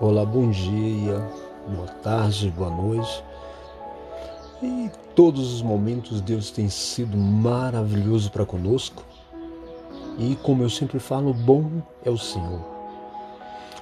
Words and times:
Olá, 0.00 0.24
bom 0.24 0.50
dia, 0.50 1.24
boa 1.68 1.86
tarde, 2.02 2.50
boa 2.50 2.68
noite. 2.68 3.24
E 4.60 4.90
todos 5.14 5.54
os 5.54 5.62
momentos 5.62 6.20
Deus 6.20 6.50
tem 6.50 6.68
sido 6.68 7.16
maravilhoso 7.16 8.28
para 8.32 8.44
conosco. 8.44 9.04
E 10.18 10.34
como 10.42 10.64
eu 10.64 10.68
sempre 10.68 10.98
falo, 10.98 11.32
bom 11.32 11.80
é 12.04 12.10
o 12.10 12.18
Senhor. 12.18 12.58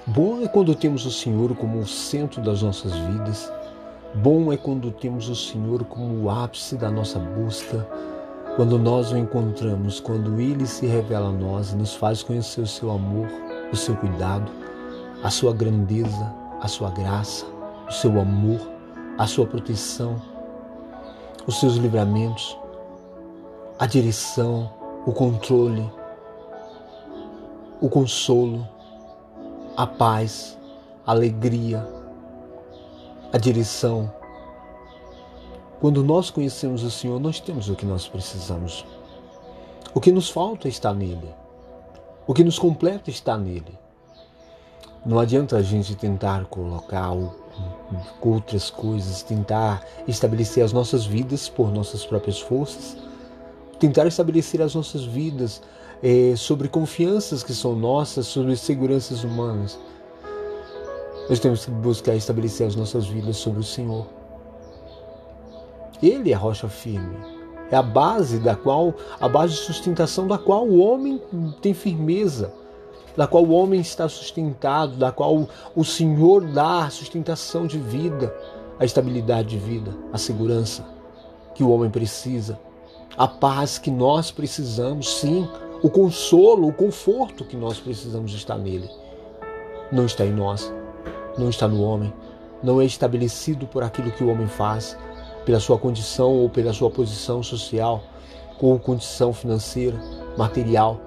Bom 0.05 0.43
é 0.43 0.47
quando 0.47 0.75
temos 0.75 1.03
o 1.03 1.11
Senhor 1.11 1.55
como 1.55 1.79
o 1.79 1.87
centro 1.87 2.43
das 2.43 2.61
nossas 2.61 2.93
vidas. 2.93 3.51
Bom 4.13 4.53
é 4.53 4.57
quando 4.57 4.91
temos 4.91 5.27
o 5.29 5.35
Senhor 5.35 5.83
como 5.83 6.25
o 6.25 6.29
ápice 6.29 6.75
da 6.77 6.91
nossa 6.91 7.17
busca. 7.17 7.87
Quando 8.55 8.77
nós 8.77 9.11
o 9.11 9.17
encontramos, 9.17 9.99
quando 9.99 10.39
Ele 10.39 10.67
se 10.67 10.85
revela 10.85 11.29
a 11.29 11.31
nós 11.31 11.71
e 11.71 11.75
nos 11.75 11.95
faz 11.95 12.21
conhecer 12.21 12.61
o 12.61 12.67
seu 12.67 12.91
amor, 12.91 13.27
o 13.71 13.75
seu 13.75 13.95
cuidado 13.95 14.62
a 15.23 15.29
sua 15.29 15.53
grandeza, 15.53 16.35
a 16.59 16.67
sua 16.67 16.89
graça, 16.89 17.45
o 17.87 17.91
seu 17.91 18.19
amor, 18.19 18.59
a 19.17 19.25
sua 19.25 19.45
proteção, 19.47 20.21
os 21.47 21.61
seus 21.61 21.75
livramentos, 21.75 22.57
a 23.79 23.85
direção, 23.85 24.69
o 25.05 25.13
controle, 25.13 25.89
o 27.79 27.89
consolo, 27.89 28.67
a 29.77 29.87
paz, 29.87 30.59
a 31.05 31.11
alegria, 31.11 31.87
a 33.31 33.37
direção. 33.37 34.13
Quando 35.79 36.03
nós 36.03 36.29
conhecemos 36.29 36.83
o 36.83 36.91
Senhor, 36.91 37.19
nós 37.19 37.39
temos 37.39 37.69
o 37.69 37.75
que 37.75 37.85
nós 37.85 38.09
precisamos. 38.09 38.85
O 39.93 40.01
que 40.01 40.11
nos 40.11 40.29
falta 40.29 40.67
está 40.67 40.93
nele. 40.93 41.33
O 42.27 42.33
que 42.33 42.43
nos 42.43 42.59
completa 42.59 43.09
está 43.09 43.37
nele. 43.37 43.82
Não 45.05 45.19
adianta 45.19 45.57
a 45.57 45.61
gente 45.61 45.95
tentar 45.95 46.45
colocar 46.45 47.11
outras 48.21 48.69
coisas, 48.69 49.21
tentar 49.21 49.85
estabelecer 50.07 50.63
as 50.63 50.71
nossas 50.71 51.05
vidas 51.05 51.49
por 51.49 51.73
nossas 51.73 52.05
próprias 52.05 52.39
forças, 52.39 52.95
tentar 53.77 54.07
estabelecer 54.07 54.61
as 54.61 54.73
nossas 54.73 55.03
vidas 55.03 55.61
é, 56.01 56.35
sobre 56.37 56.69
confianças 56.69 57.43
que 57.43 57.53
são 57.53 57.75
nossas, 57.75 58.27
sobre 58.27 58.55
seguranças 58.55 59.25
humanas. 59.25 59.77
Nós 61.29 61.39
temos 61.39 61.65
que 61.65 61.71
buscar 61.71 62.15
estabelecer 62.15 62.65
as 62.65 62.75
nossas 62.75 63.05
vidas 63.05 63.35
sobre 63.35 63.59
o 63.59 63.63
Senhor. 63.63 64.07
Ele 66.01 66.31
é 66.31 66.33
a 66.33 66.37
rocha 66.37 66.69
firme, 66.69 67.17
é 67.69 67.75
a 67.75 67.83
base 67.83 68.39
da 68.39 68.55
qual, 68.55 68.93
a 69.19 69.27
base 69.27 69.53
de 69.55 69.59
sustentação 69.59 70.27
da 70.27 70.37
qual 70.37 70.65
o 70.65 70.79
homem 70.79 71.21
tem 71.61 71.73
firmeza 71.73 72.62
da 73.15 73.27
qual 73.27 73.43
o 73.43 73.51
homem 73.51 73.79
está 73.79 74.07
sustentado, 74.09 74.95
da 74.95 75.11
qual 75.11 75.47
o 75.75 75.83
Senhor 75.83 76.41
dá 76.41 76.85
a 76.85 76.89
sustentação 76.89 77.67
de 77.67 77.77
vida, 77.77 78.33
a 78.79 78.85
estabilidade 78.85 79.49
de 79.49 79.57
vida, 79.57 79.95
a 80.11 80.17
segurança 80.17 80.85
que 81.53 81.63
o 81.63 81.69
homem 81.69 81.89
precisa, 81.89 82.59
a 83.15 83.27
paz 83.27 83.77
que 83.77 83.91
nós 83.91 84.31
precisamos, 84.31 85.19
sim, 85.19 85.47
o 85.83 85.89
consolo, 85.89 86.67
o 86.67 86.73
conforto 86.73 87.45
que 87.45 87.55
nós 87.55 87.79
precisamos 87.79 88.33
está 88.33 88.57
nele. 88.57 88.89
Não 89.91 90.05
está 90.05 90.25
em 90.25 90.33
nós, 90.33 90.73
não 91.37 91.49
está 91.49 91.67
no 91.67 91.83
homem, 91.83 92.11
não 92.63 92.81
é 92.81 92.85
estabelecido 92.85 93.67
por 93.67 93.83
aquilo 93.83 94.11
que 94.11 94.23
o 94.23 94.31
homem 94.31 94.47
faz, 94.47 94.97
pela 95.45 95.59
sua 95.59 95.77
condição 95.77 96.31
ou 96.31 96.49
pela 96.49 96.73
sua 96.73 96.89
posição 96.89 97.43
social, 97.43 98.01
ou 98.59 98.79
condição 98.79 99.33
financeira, 99.33 99.99
material 100.37 101.01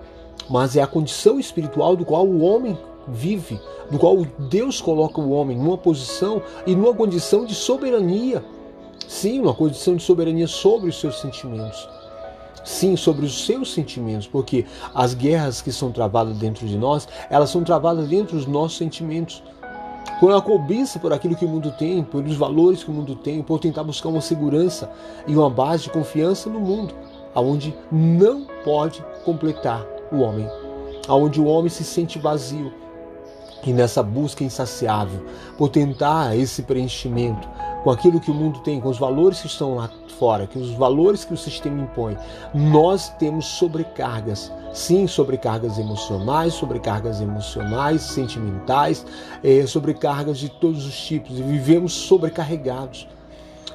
mas 0.48 0.76
é 0.76 0.82
a 0.82 0.86
condição 0.86 1.38
espiritual 1.38 1.96
do 1.96 2.04
qual 2.04 2.26
o 2.26 2.40
homem 2.42 2.78
vive, 3.08 3.60
do 3.90 3.98
qual 3.98 4.26
Deus 4.50 4.80
coloca 4.80 5.20
o 5.20 5.30
homem 5.30 5.56
numa 5.56 5.78
posição 5.78 6.42
e 6.66 6.74
numa 6.74 6.94
condição 6.94 7.44
de 7.44 7.54
soberania. 7.54 8.44
Sim, 9.06 9.40
uma 9.40 9.54
condição 9.54 9.94
de 9.94 10.02
soberania 10.02 10.46
sobre 10.46 10.88
os 10.88 10.98
seus 10.98 11.20
sentimentos. 11.20 11.88
Sim, 12.64 12.96
sobre 12.96 13.24
os 13.24 13.44
seus 13.44 13.72
sentimentos, 13.72 14.26
porque 14.26 14.66
as 14.92 15.14
guerras 15.14 15.62
que 15.62 15.70
são 15.70 15.92
travadas 15.92 16.36
dentro 16.36 16.66
de 16.66 16.76
nós, 16.76 17.06
elas 17.30 17.50
são 17.50 17.62
travadas 17.62 18.08
dentro 18.08 18.36
dos 18.36 18.46
nossos 18.46 18.76
sentimentos. 18.76 19.42
Por 20.18 20.32
a 20.32 20.40
cobiça 20.40 20.98
por 20.98 21.12
aquilo 21.12 21.36
que 21.36 21.44
o 21.44 21.48
mundo 21.48 21.70
tem, 21.78 22.02
pelos 22.02 22.36
valores 22.36 22.82
que 22.82 22.90
o 22.90 22.94
mundo 22.94 23.14
tem, 23.14 23.42
por 23.42 23.60
tentar 23.60 23.84
buscar 23.84 24.08
uma 24.08 24.20
segurança 24.20 24.90
e 25.28 25.36
uma 25.36 25.50
base 25.50 25.84
de 25.84 25.90
confiança 25.90 26.50
no 26.50 26.58
mundo, 26.58 26.92
aonde 27.34 27.72
não 27.92 28.46
pode 28.64 29.04
completar 29.24 29.95
o 30.12 30.18
homem, 30.18 30.48
aonde 31.08 31.40
o 31.40 31.46
homem 31.46 31.68
se 31.68 31.84
sente 31.84 32.18
vazio 32.18 32.72
e 33.64 33.72
nessa 33.72 34.02
busca 34.02 34.44
insaciável 34.44 35.26
por 35.58 35.68
tentar 35.68 36.36
esse 36.36 36.62
preenchimento 36.62 37.48
com 37.82 37.90
aquilo 37.90 38.20
que 38.20 38.30
o 38.30 38.34
mundo 38.34 38.60
tem, 38.60 38.80
com 38.80 38.88
os 38.88 38.98
valores 38.98 39.40
que 39.40 39.46
estão 39.46 39.76
lá 39.76 39.90
fora, 40.18 40.46
com 40.46 40.58
os 40.58 40.70
valores 40.72 41.24
que 41.24 41.34
o 41.34 41.36
sistema 41.36 41.82
impõe, 41.82 42.16
nós 42.54 43.10
temos 43.10 43.46
sobrecargas, 43.46 44.52
sim, 44.72 45.06
sobrecargas 45.06 45.78
emocionais, 45.78 46.54
sobrecargas 46.54 47.20
emocionais, 47.20 48.02
sentimentais, 48.02 49.04
é, 49.42 49.66
sobrecargas 49.66 50.38
de 50.38 50.48
todos 50.48 50.86
os 50.86 50.98
tipos 50.98 51.38
e 51.38 51.42
vivemos 51.42 51.92
sobrecarregados. 51.92 53.06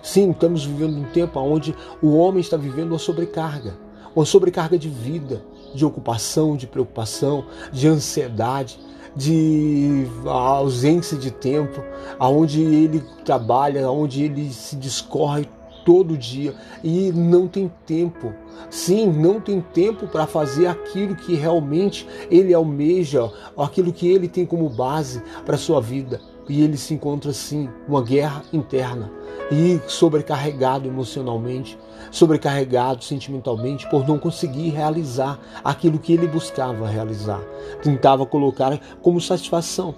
Sim, 0.01 0.31
estamos 0.31 0.65
vivendo 0.65 0.97
um 0.97 1.11
tempo 1.11 1.39
onde 1.39 1.75
o 2.01 2.17
homem 2.17 2.41
está 2.41 2.57
vivendo 2.57 2.91
uma 2.91 2.99
sobrecarga, 2.99 3.75
uma 4.15 4.25
sobrecarga 4.25 4.77
de 4.77 4.89
vida, 4.89 5.41
de 5.73 5.85
ocupação, 5.85 6.55
de 6.55 6.67
preocupação, 6.67 7.45
de 7.71 7.87
ansiedade, 7.87 8.79
de 9.15 10.05
ausência 10.25 11.17
de 11.17 11.31
tempo, 11.31 11.83
aonde 12.17 12.61
ele 12.61 13.03
trabalha, 13.25 13.85
aonde 13.85 14.23
ele 14.23 14.51
se 14.51 14.75
discorre 14.75 15.47
todo 15.85 16.17
dia 16.17 16.55
e 16.83 17.11
não 17.11 17.47
tem 17.47 17.71
tempo. 17.85 18.33
Sim, 18.69 19.07
não 19.07 19.39
tem 19.39 19.59
tempo 19.59 20.07
para 20.07 20.27
fazer 20.27 20.67
aquilo 20.67 21.15
que 21.15 21.35
realmente 21.35 22.07
ele 22.29 22.53
almeja, 22.53 23.29
aquilo 23.57 23.91
que 23.91 24.07
ele 24.07 24.27
tem 24.27 24.45
como 24.45 24.69
base 24.69 25.21
para 25.45 25.57
sua 25.57 25.81
vida. 25.81 26.21
E 26.49 26.61
ele 26.63 26.77
se 26.77 26.93
encontra 26.93 27.31
assim, 27.31 27.69
uma 27.87 28.01
guerra 28.01 28.43
interna 28.51 29.11
e 29.51 29.79
sobrecarregado 29.87 30.87
emocionalmente, 30.87 31.77
sobrecarregado 32.09 33.03
sentimentalmente 33.03 33.89
por 33.89 34.07
não 34.07 34.17
conseguir 34.17 34.69
realizar 34.69 35.39
aquilo 35.63 35.99
que 35.99 36.13
ele 36.13 36.27
buscava 36.27 36.87
realizar. 36.87 37.41
Tentava 37.81 38.25
colocar 38.25 38.79
como 39.01 39.21
satisfação 39.21 39.93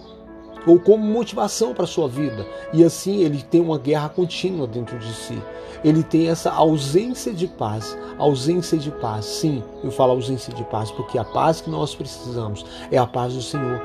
ou 0.65 0.79
como 0.79 1.03
motivação 1.03 1.73
para 1.73 1.85
sua 1.85 2.07
vida. 2.07 2.45
E 2.73 2.83
assim 2.83 3.21
ele 3.21 3.41
tem 3.41 3.61
uma 3.61 3.77
guerra 3.77 4.09
contínua 4.09 4.67
dentro 4.67 4.97
de 4.97 5.13
si. 5.13 5.41
Ele 5.83 6.01
tem 6.01 6.29
essa 6.29 6.51
ausência 6.51 7.33
de 7.33 7.47
paz, 7.47 7.97
ausência 8.17 8.77
de 8.77 8.89
paz. 8.89 9.25
Sim, 9.25 9.63
eu 9.83 9.91
falo 9.91 10.13
ausência 10.13 10.53
de 10.53 10.63
paz 10.65 10.89
porque 10.91 11.17
a 11.17 11.25
paz 11.25 11.61
que 11.61 11.69
nós 11.69 11.93
precisamos 11.93 12.65
é 12.89 12.97
a 12.97 13.05
paz 13.05 13.33
do 13.33 13.41
Senhor. 13.41 13.81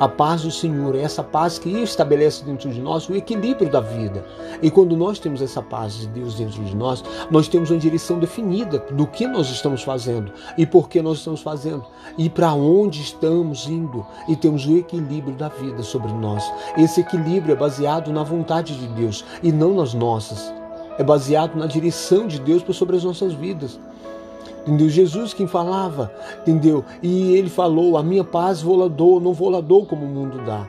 A 0.00 0.08
paz 0.08 0.40
do 0.40 0.50
Senhor 0.50 0.96
é 0.96 1.02
essa 1.02 1.22
paz 1.22 1.58
que 1.58 1.68
estabelece 1.68 2.42
dentro 2.42 2.70
de 2.70 2.80
nós 2.80 3.06
o 3.06 3.14
equilíbrio 3.14 3.70
da 3.70 3.80
vida. 3.80 4.24
E 4.62 4.70
quando 4.70 4.96
nós 4.96 5.18
temos 5.18 5.42
essa 5.42 5.60
paz 5.60 5.92
de 5.92 6.06
Deus 6.06 6.36
dentro 6.36 6.64
de 6.64 6.74
nós, 6.74 7.04
nós 7.30 7.48
temos 7.48 7.70
uma 7.70 7.78
direção 7.78 8.18
definida 8.18 8.78
do 8.92 9.06
que 9.06 9.26
nós 9.26 9.50
estamos 9.50 9.82
fazendo 9.82 10.32
e 10.56 10.64
por 10.64 10.88
que 10.88 11.02
nós 11.02 11.18
estamos 11.18 11.42
fazendo 11.42 11.84
e 12.16 12.30
para 12.30 12.54
onde 12.54 13.02
estamos 13.02 13.68
indo. 13.68 14.06
E 14.26 14.34
temos 14.34 14.64
o 14.64 14.74
equilíbrio 14.74 15.36
da 15.36 15.48
vida 15.48 15.82
sobre 15.82 16.10
nós. 16.14 16.50
Esse 16.78 17.02
equilíbrio 17.02 17.52
é 17.52 17.56
baseado 17.56 18.10
na 18.10 18.22
vontade 18.22 18.78
de 18.78 18.86
Deus 18.88 19.22
e 19.42 19.52
não 19.52 19.74
nas 19.74 19.92
nossas. 19.92 20.50
É 20.96 21.04
baseado 21.04 21.56
na 21.56 21.66
direção 21.66 22.26
de 22.26 22.40
Deus 22.40 22.64
sobre 22.74 22.96
as 22.96 23.04
nossas 23.04 23.34
vidas 23.34 23.78
entendeu? 24.60 24.88
Jesus 24.88 25.34
quem 25.34 25.46
falava, 25.46 26.12
entendeu? 26.42 26.84
E 27.02 27.34
ele 27.34 27.50
falou: 27.50 27.96
A 27.96 28.02
minha 28.02 28.24
paz 28.24 28.62
vou 28.62 28.76
lá 28.76 28.88
dou, 28.88 29.20
não 29.20 29.32
vou 29.32 29.50
lá 29.50 29.60
dou 29.60 29.86
como 29.86 30.04
o 30.04 30.08
mundo 30.08 30.44
dá. 30.44 30.66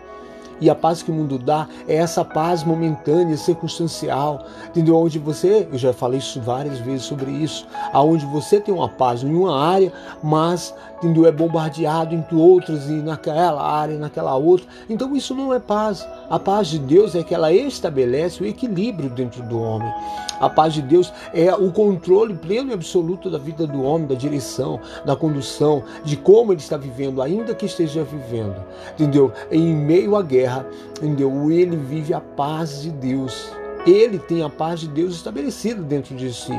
E 0.61 0.69
a 0.69 0.75
paz 0.75 1.01
que 1.01 1.09
o 1.09 1.13
mundo 1.13 1.39
dá 1.39 1.67
é 1.87 1.95
essa 1.95 2.23
paz 2.23 2.63
momentânea, 2.63 3.35
circunstancial, 3.35 4.45
entendeu? 4.69 4.95
Onde 4.95 5.17
você, 5.17 5.67
eu 5.71 5.77
já 5.77 5.91
falei 5.91 6.19
isso 6.19 6.39
várias 6.39 6.77
vezes 6.79 7.03
sobre 7.03 7.31
isso, 7.31 7.67
aonde 7.91 8.25
você 8.27 8.61
tem 8.61 8.73
uma 8.73 8.87
paz 8.87 9.23
em 9.23 9.33
uma 9.33 9.59
área, 9.59 9.91
mas 10.23 10.73
entendeu? 11.01 11.25
é 11.25 11.31
bombardeado 11.31 12.13
em 12.13 12.23
outras 12.31 12.87
e 12.87 12.93
naquela 12.93 13.61
área, 13.61 13.97
naquela 13.97 14.35
outra. 14.35 14.67
Então 14.89 15.15
isso 15.15 15.33
não 15.33 15.53
é 15.53 15.59
paz. 15.59 16.07
A 16.29 16.37
paz 16.37 16.67
de 16.67 16.79
Deus 16.79 17.15
é 17.15 17.23
que 17.23 17.33
ela 17.33 17.51
estabelece 17.51 18.43
o 18.43 18.45
equilíbrio 18.45 19.09
dentro 19.09 19.41
do 19.43 19.59
homem. 19.59 19.91
A 20.39 20.49
paz 20.49 20.73
de 20.73 20.81
Deus 20.81 21.11
é 21.33 21.53
o 21.53 21.71
controle 21.71 22.33
pleno 22.33 22.71
e 22.71 22.73
absoluto 22.73 23.29
da 23.29 23.37
vida 23.37 23.67
do 23.67 23.83
homem, 23.83 24.07
da 24.07 24.15
direção, 24.15 24.79
da 25.05 25.15
condução, 25.15 25.83
de 26.03 26.17
como 26.17 26.51
ele 26.51 26.59
está 26.59 26.77
vivendo, 26.77 27.21
ainda 27.21 27.53
que 27.53 27.65
esteja 27.65 28.03
vivendo. 28.03 28.55
Entendeu? 28.93 29.31
Em 29.51 29.75
meio 29.75 30.15
à 30.15 30.21
guerra, 30.21 30.50
entendeu? 30.97 31.51
Ele 31.51 31.75
vive 31.75 32.13
a 32.13 32.21
paz 32.21 32.81
de 32.81 32.91
Deus. 32.91 33.51
Ele 33.85 34.19
tem 34.19 34.43
a 34.43 34.49
paz 34.49 34.81
de 34.81 34.87
Deus 34.87 35.15
estabelecida 35.15 35.81
dentro 35.81 36.15
de 36.15 36.33
si. 36.33 36.53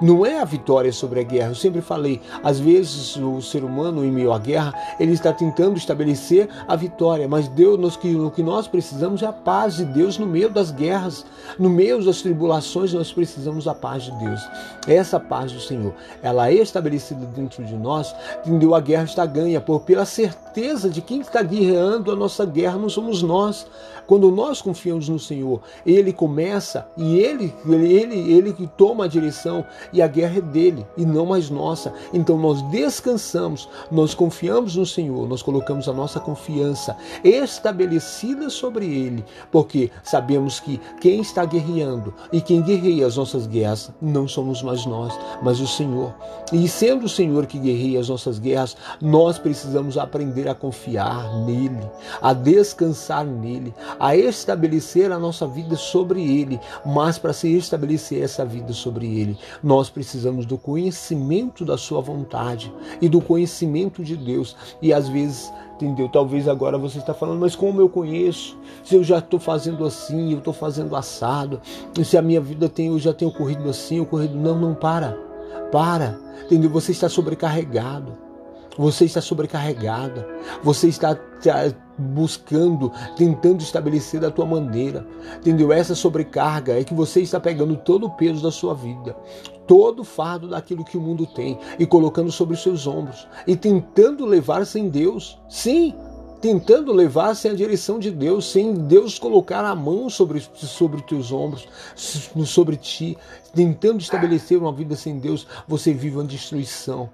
Não 0.00 0.24
é 0.24 0.40
a 0.40 0.44
vitória 0.44 0.92
sobre 0.92 1.20
a 1.20 1.22
guerra. 1.22 1.50
Eu 1.50 1.54
sempre 1.54 1.80
falei, 1.80 2.20
às 2.42 2.60
vezes 2.60 3.16
o 3.16 3.42
ser 3.42 3.64
humano 3.64 4.04
em 4.04 4.10
meio 4.10 4.32
à 4.32 4.38
guerra, 4.38 4.72
ele 5.00 5.12
está 5.12 5.32
tentando 5.32 5.76
estabelecer 5.76 6.48
a 6.66 6.76
vitória, 6.76 7.26
mas 7.26 7.48
Deus, 7.48 7.96
o 7.96 8.30
que 8.30 8.42
nós 8.42 8.68
precisamos 8.68 9.22
é 9.22 9.26
a 9.26 9.32
paz 9.32 9.76
de 9.76 9.84
Deus 9.84 10.18
no 10.18 10.26
meio 10.26 10.50
das 10.50 10.70
guerras, 10.70 11.26
no 11.58 11.68
meio 11.68 12.04
das 12.04 12.22
tribulações, 12.22 12.92
nós 12.92 13.12
precisamos 13.12 13.64
da 13.64 13.74
paz 13.74 14.04
de 14.04 14.12
Deus. 14.18 14.40
Essa 14.86 15.18
paz 15.18 15.52
do 15.52 15.60
Senhor, 15.60 15.94
ela 16.22 16.48
é 16.48 16.54
estabelecida 16.54 17.26
dentro 17.26 17.64
de 17.64 17.74
nós, 17.74 18.14
entendeu? 18.44 18.74
A 18.74 18.80
guerra 18.80 19.04
está 19.04 19.26
ganha 19.26 19.60
por 19.60 19.80
pela 19.80 20.04
certeza 20.04 20.88
de 20.88 21.00
quem 21.00 21.20
está 21.20 21.42
guerreando 21.42 22.10
a 22.10 22.16
nossa 22.16 22.44
guerra 22.44 22.78
não 22.78 22.88
somos 22.88 23.22
nós. 23.22 23.66
Quando 24.08 24.30
nós 24.30 24.62
confiamos 24.62 25.06
no 25.06 25.18
Senhor, 25.18 25.60
Ele 25.84 26.14
começa 26.14 26.88
e 26.96 27.18
Ele, 27.18 27.54
Ele, 27.66 27.92
Ele, 27.92 28.32
Ele 28.32 28.52
que 28.54 28.66
toma 28.66 29.04
a 29.04 29.06
direção 29.06 29.66
e 29.92 30.00
a 30.00 30.06
guerra 30.06 30.38
é 30.38 30.40
dele 30.40 30.86
e 30.96 31.04
não 31.04 31.26
mais 31.26 31.50
nossa. 31.50 31.92
Então 32.14 32.38
nós 32.38 32.62
descansamos, 32.70 33.68
nós 33.90 34.14
confiamos 34.14 34.76
no 34.76 34.86
Senhor, 34.86 35.28
nós 35.28 35.42
colocamos 35.42 35.90
a 35.90 35.92
nossa 35.92 36.18
confiança 36.18 36.96
estabelecida 37.22 38.48
sobre 38.48 38.86
Ele, 38.86 39.22
porque 39.52 39.90
sabemos 40.02 40.58
que 40.58 40.80
quem 41.02 41.20
está 41.20 41.44
guerreando 41.44 42.14
e 42.32 42.40
quem 42.40 42.62
guerreia 42.62 43.06
as 43.06 43.18
nossas 43.18 43.46
guerras 43.46 43.92
não 44.00 44.26
somos 44.26 44.62
mais 44.62 44.86
nós, 44.86 45.12
mas 45.42 45.60
o 45.60 45.66
Senhor. 45.66 46.14
E 46.50 46.66
sendo 46.66 47.04
o 47.04 47.10
Senhor 47.10 47.44
que 47.44 47.58
guerreia 47.58 48.00
as 48.00 48.08
nossas 48.08 48.38
guerras, 48.38 48.74
nós 49.02 49.38
precisamos 49.38 49.98
aprender 49.98 50.48
a 50.48 50.54
confiar 50.54 51.44
nele, 51.44 51.78
a 52.22 52.32
descansar 52.32 53.26
nele, 53.26 53.74
a 53.98 54.16
estabelecer 54.16 55.10
a 55.12 55.18
nossa 55.18 55.46
vida 55.46 55.76
sobre 55.76 56.22
Ele, 56.22 56.60
mas 56.84 57.18
para 57.18 57.32
se 57.32 57.56
estabelecer 57.56 58.22
essa 58.22 58.44
vida 58.44 58.72
sobre 58.72 59.06
Ele, 59.20 59.38
nós 59.62 59.90
precisamos 59.90 60.46
do 60.46 60.56
conhecimento 60.56 61.64
da 61.64 61.76
Sua 61.76 62.00
vontade 62.00 62.72
e 63.00 63.08
do 63.08 63.20
conhecimento 63.20 64.02
de 64.02 64.16
Deus. 64.16 64.56
E 64.80 64.92
às 64.92 65.08
vezes 65.08 65.52
entendeu? 65.84 66.08
Talvez 66.08 66.48
agora 66.48 66.76
você 66.76 66.98
está 66.98 67.14
falando, 67.14 67.38
mas 67.38 67.54
como 67.54 67.80
eu 67.80 67.88
conheço? 67.88 68.58
Se 68.82 68.96
eu 68.96 69.04
já 69.04 69.18
estou 69.18 69.38
fazendo 69.38 69.84
assim, 69.84 70.32
eu 70.32 70.38
estou 70.38 70.52
fazendo 70.52 70.96
assado, 70.96 71.60
se 72.04 72.18
a 72.18 72.22
minha 72.22 72.40
vida 72.40 72.68
tem, 72.68 72.88
eu 72.88 72.98
já 72.98 73.12
tenho 73.12 73.30
corrido 73.30 73.68
assim, 73.68 74.00
ocorrido 74.00 74.36
não, 74.36 74.58
não 74.58 74.74
para, 74.74 75.16
para, 75.70 76.18
entendeu? 76.44 76.68
Você 76.70 76.90
está 76.90 77.08
sobrecarregado. 77.08 78.27
Você 78.78 79.04
está 79.04 79.20
sobrecarregada. 79.20 80.26
Você 80.62 80.88
está 80.88 81.18
buscando, 81.98 82.92
tentando 83.16 83.60
estabelecer 83.60 84.20
da 84.20 84.30
tua 84.30 84.46
maneira. 84.46 85.06
Entendeu? 85.38 85.72
Essa 85.72 85.94
sobrecarga 85.94 86.78
é 86.78 86.84
que 86.84 86.94
você 86.94 87.20
está 87.20 87.40
pegando 87.40 87.76
todo 87.76 88.06
o 88.06 88.10
peso 88.10 88.42
da 88.42 88.52
sua 88.52 88.74
vida, 88.74 89.16
todo 89.66 90.00
o 90.00 90.04
fardo 90.04 90.48
daquilo 90.48 90.84
que 90.84 90.96
o 90.96 91.00
mundo 91.00 91.26
tem 91.26 91.58
e 91.78 91.84
colocando 91.84 92.30
sobre 92.30 92.54
os 92.54 92.62
seus 92.62 92.86
ombros 92.86 93.26
e 93.46 93.56
tentando 93.56 94.24
levar 94.24 94.64
sem 94.64 94.88
Deus. 94.88 95.38
Sim, 95.48 95.94
tentando 96.40 96.92
levar 96.92 97.34
sem 97.34 97.50
a 97.50 97.54
direção 97.54 97.98
de 97.98 98.10
Deus, 98.10 98.50
sem 98.50 98.72
Deus 98.74 99.18
colocar 99.18 99.64
a 99.64 99.74
mão 99.74 100.08
sobre, 100.08 100.40
sobre 100.54 101.02
teus 101.02 101.32
ombros, 101.32 101.66
sobre 102.46 102.76
ti, 102.76 103.18
tentando 103.52 104.00
estabelecer 104.00 104.58
uma 104.58 104.72
vida 104.72 104.94
sem 104.94 105.18
Deus, 105.18 105.46
você 105.66 105.92
vive 105.92 106.16
uma 106.16 106.24
destruição 106.24 107.10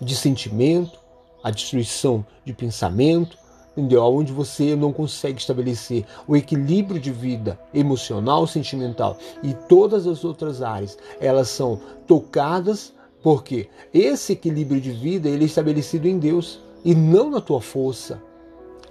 de 0.00 0.14
sentimento, 0.14 0.99
a 1.42 1.50
destruição 1.50 2.24
de 2.44 2.52
pensamento, 2.52 3.38
entendeu? 3.76 4.02
Onde 4.02 4.32
você 4.32 4.74
não 4.76 4.92
consegue 4.92 5.40
estabelecer 5.40 6.04
o 6.26 6.36
equilíbrio 6.36 7.00
de 7.00 7.10
vida 7.10 7.58
emocional, 7.72 8.46
sentimental 8.46 9.16
e 9.42 9.54
todas 9.68 10.06
as 10.06 10.24
outras 10.24 10.62
áreas, 10.62 10.98
elas 11.20 11.48
são 11.48 11.80
tocadas 12.06 12.92
porque 13.22 13.68
esse 13.92 14.32
equilíbrio 14.32 14.80
de 14.80 14.90
vida 14.90 15.28
ele 15.28 15.44
é 15.44 15.46
estabelecido 15.46 16.08
em 16.08 16.18
Deus 16.18 16.60
e 16.84 16.94
não 16.94 17.30
na 17.30 17.40
tua 17.40 17.60
força, 17.60 18.20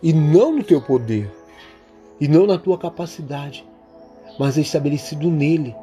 e 0.02 0.14
não 0.14 0.56
no 0.56 0.64
teu 0.64 0.80
poder, 0.80 1.32
e 2.20 2.28
não 2.28 2.46
na 2.46 2.58
tua 2.58 2.78
capacidade, 2.78 3.66
mas 4.38 4.58
é 4.58 4.62
estabelecido 4.62 5.30
nele. 5.30 5.76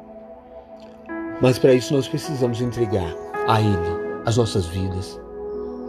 Mas 1.41 1.59
para 1.59 1.73
isso 1.73 1.93
nós 1.93 2.07
precisamos 2.07 2.61
entregar 2.61 3.13
a 3.47 3.61
Ele 3.61 4.07
as 4.25 4.37
nossas 4.37 4.65
vidas. 4.65 5.19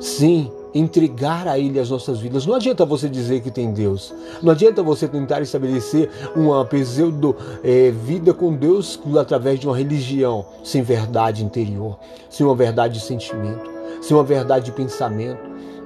Sim, 0.01 0.51
entregar 0.75 1.47
a 1.49 1.59
Ele 1.59 1.79
as 1.79 1.91
nossas 1.91 2.19
vidas. 2.21 2.47
Não 2.47 2.55
adianta 2.55 2.85
você 2.85 3.09
dizer 3.09 3.41
que 3.41 3.51
tem 3.51 3.73
Deus. 3.73 4.15
Não 4.43 4.53
adianta 4.53 4.83
você 4.83 5.09
tentar 5.09 5.41
estabelecer 5.41 6.11
uma 6.37 6.65
pseudo 6.65 7.37
é, 7.63 7.91
vida 7.91 8.33
com 8.35 8.55
Deus 8.55 8.99
através 9.19 9.59
de 9.59 9.67
uma 9.67 9.77
religião 9.77 10.45
sem 10.63 10.83
verdade 10.83 11.45
interior, 11.45 11.99
sem 12.29 12.45
uma 12.45 12.55
verdade 12.55 12.95
de 12.95 13.01
sentimento, 13.01 13.71
sem 14.01 14.17
uma 14.17 14.25
verdade 14.25 14.67
de 14.67 14.73
pensamento, 14.73 15.41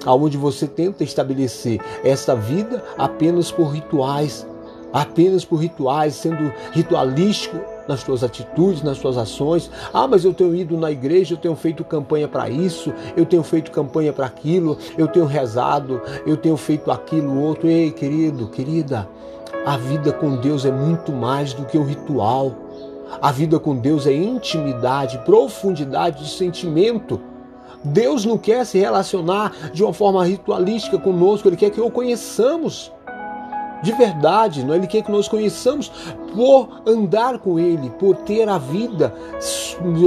aonde 0.05 0.37
você 0.37 0.67
tenta 0.67 1.05
estabelecer 1.05 1.81
essa 2.05 2.35
vida 2.35 2.83
apenas 2.99 3.51
por 3.51 3.69
rituais, 3.69 4.47
apenas 4.93 5.45
por 5.45 5.57
rituais, 5.57 6.15
sendo 6.15 6.53
ritualístico 6.73 7.59
nas 7.89 8.03
tuas 8.03 8.23
atitudes, 8.23 8.83
nas 8.83 8.99
tuas 8.99 9.17
ações. 9.17 9.71
Ah, 9.93 10.07
mas 10.07 10.25
eu 10.25 10.33
tenho 10.33 10.55
ido 10.55 10.77
na 10.77 10.91
igreja, 10.91 11.35
eu 11.35 11.39
tenho 11.39 11.57
feito 11.57 11.85
campanha 11.85 12.29
para 12.29 12.49
isso, 12.49 12.93
eu 13.17 13.27
tenho 13.27 13.43
feito 13.43 13.71
campanha 13.71 14.13
para 14.13 14.27
aquilo, 14.27 14.79
eu 14.97 15.09
tenho 15.09 15.27
rezado, 15.27 16.01
eu 16.27 16.37
tenho 16.37 16.57
feito 16.57 16.91
aquilo, 16.91 17.41
outro. 17.41 17.69
Ei, 17.69 17.91
querido, 17.91 18.49
querida, 18.49 19.09
a 19.65 19.77
vida 19.77 20.13
com 20.13 20.37
Deus 20.37 20.65
é 20.65 20.73
muito 20.73 21.13
mais 21.13 21.53
do 21.53 21.65
que 21.65 21.79
um 21.79 21.85
ritual. 21.85 22.55
A 23.21 23.31
vida 23.31 23.59
com 23.59 23.77
Deus 23.77 24.07
é 24.07 24.13
intimidade, 24.13 25.19
profundidade 25.19 26.25
de 26.25 26.31
sentimento. 26.31 27.21
Deus 27.85 28.25
não 28.25 28.39
quer 28.39 28.65
se 28.65 28.79
relacionar 28.79 29.53
de 29.73 29.83
uma 29.83 29.93
forma 29.93 30.25
ritualística 30.25 30.99
conosco, 30.99 31.49
Ele 31.49 31.57
quer 31.57 31.71
que 31.71 31.81
o 31.81 31.91
conheçamos 31.91 32.93
de 33.83 33.93
verdade, 33.93 34.65
não? 34.65 34.75
É? 34.75 34.77
Ele 34.77 34.87
quer 34.87 35.03
que 35.03 35.11
nós 35.11 35.29
conheçamos 35.29 35.91
por 36.35 36.83
andar 36.87 37.39
com 37.39 37.59
Ele, 37.59 37.91
por 37.91 38.17
ter 38.17 38.49
a 38.49 38.57
vida 38.57 39.15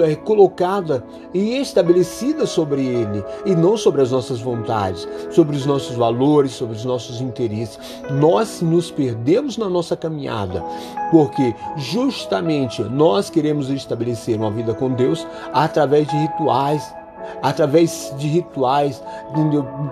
é, 0.04 0.16
colocada 0.16 1.04
e 1.34 1.58
estabelecida 1.58 2.46
sobre 2.46 2.86
Ele 2.86 3.24
e 3.46 3.56
não 3.56 3.78
sobre 3.78 4.02
as 4.02 4.12
nossas 4.12 4.40
vontades, 4.40 5.08
sobre 5.30 5.56
os 5.56 5.66
nossos 5.66 5.96
valores, 5.96 6.54
sobre 6.54 6.76
os 6.76 6.86
nossos 6.86 7.22
interesses. 7.22 7.78
Nós 8.10 8.62
nos 8.62 8.90
perdemos 8.90 9.58
na 9.58 9.70
nossa 9.70 9.96
caminhada 9.96 10.64
porque 11.12 11.54
justamente 11.78 12.82
nós 12.84 13.30
queremos 13.30 13.70
estabelecer 13.70 14.38
uma 14.38 14.52
vida 14.52 14.74
com 14.74 14.90
Deus 14.92 15.28
através 15.54 16.08
de 16.08 16.16
rituais 16.16 16.94
através 17.42 18.14
de 18.18 18.28
rituais, 18.28 19.02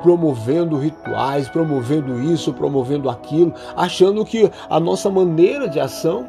promovendo 0.02 0.78
rituais, 0.78 1.50
promovendo 1.50 2.22
isso, 2.22 2.54
promovendo 2.54 3.10
aquilo, 3.10 3.54
achando 3.76 4.26
que 4.26 4.50
a 4.70 4.80
nossa 4.80 5.10
maneira 5.10 5.68
de 5.68 5.80
ação 5.80 6.28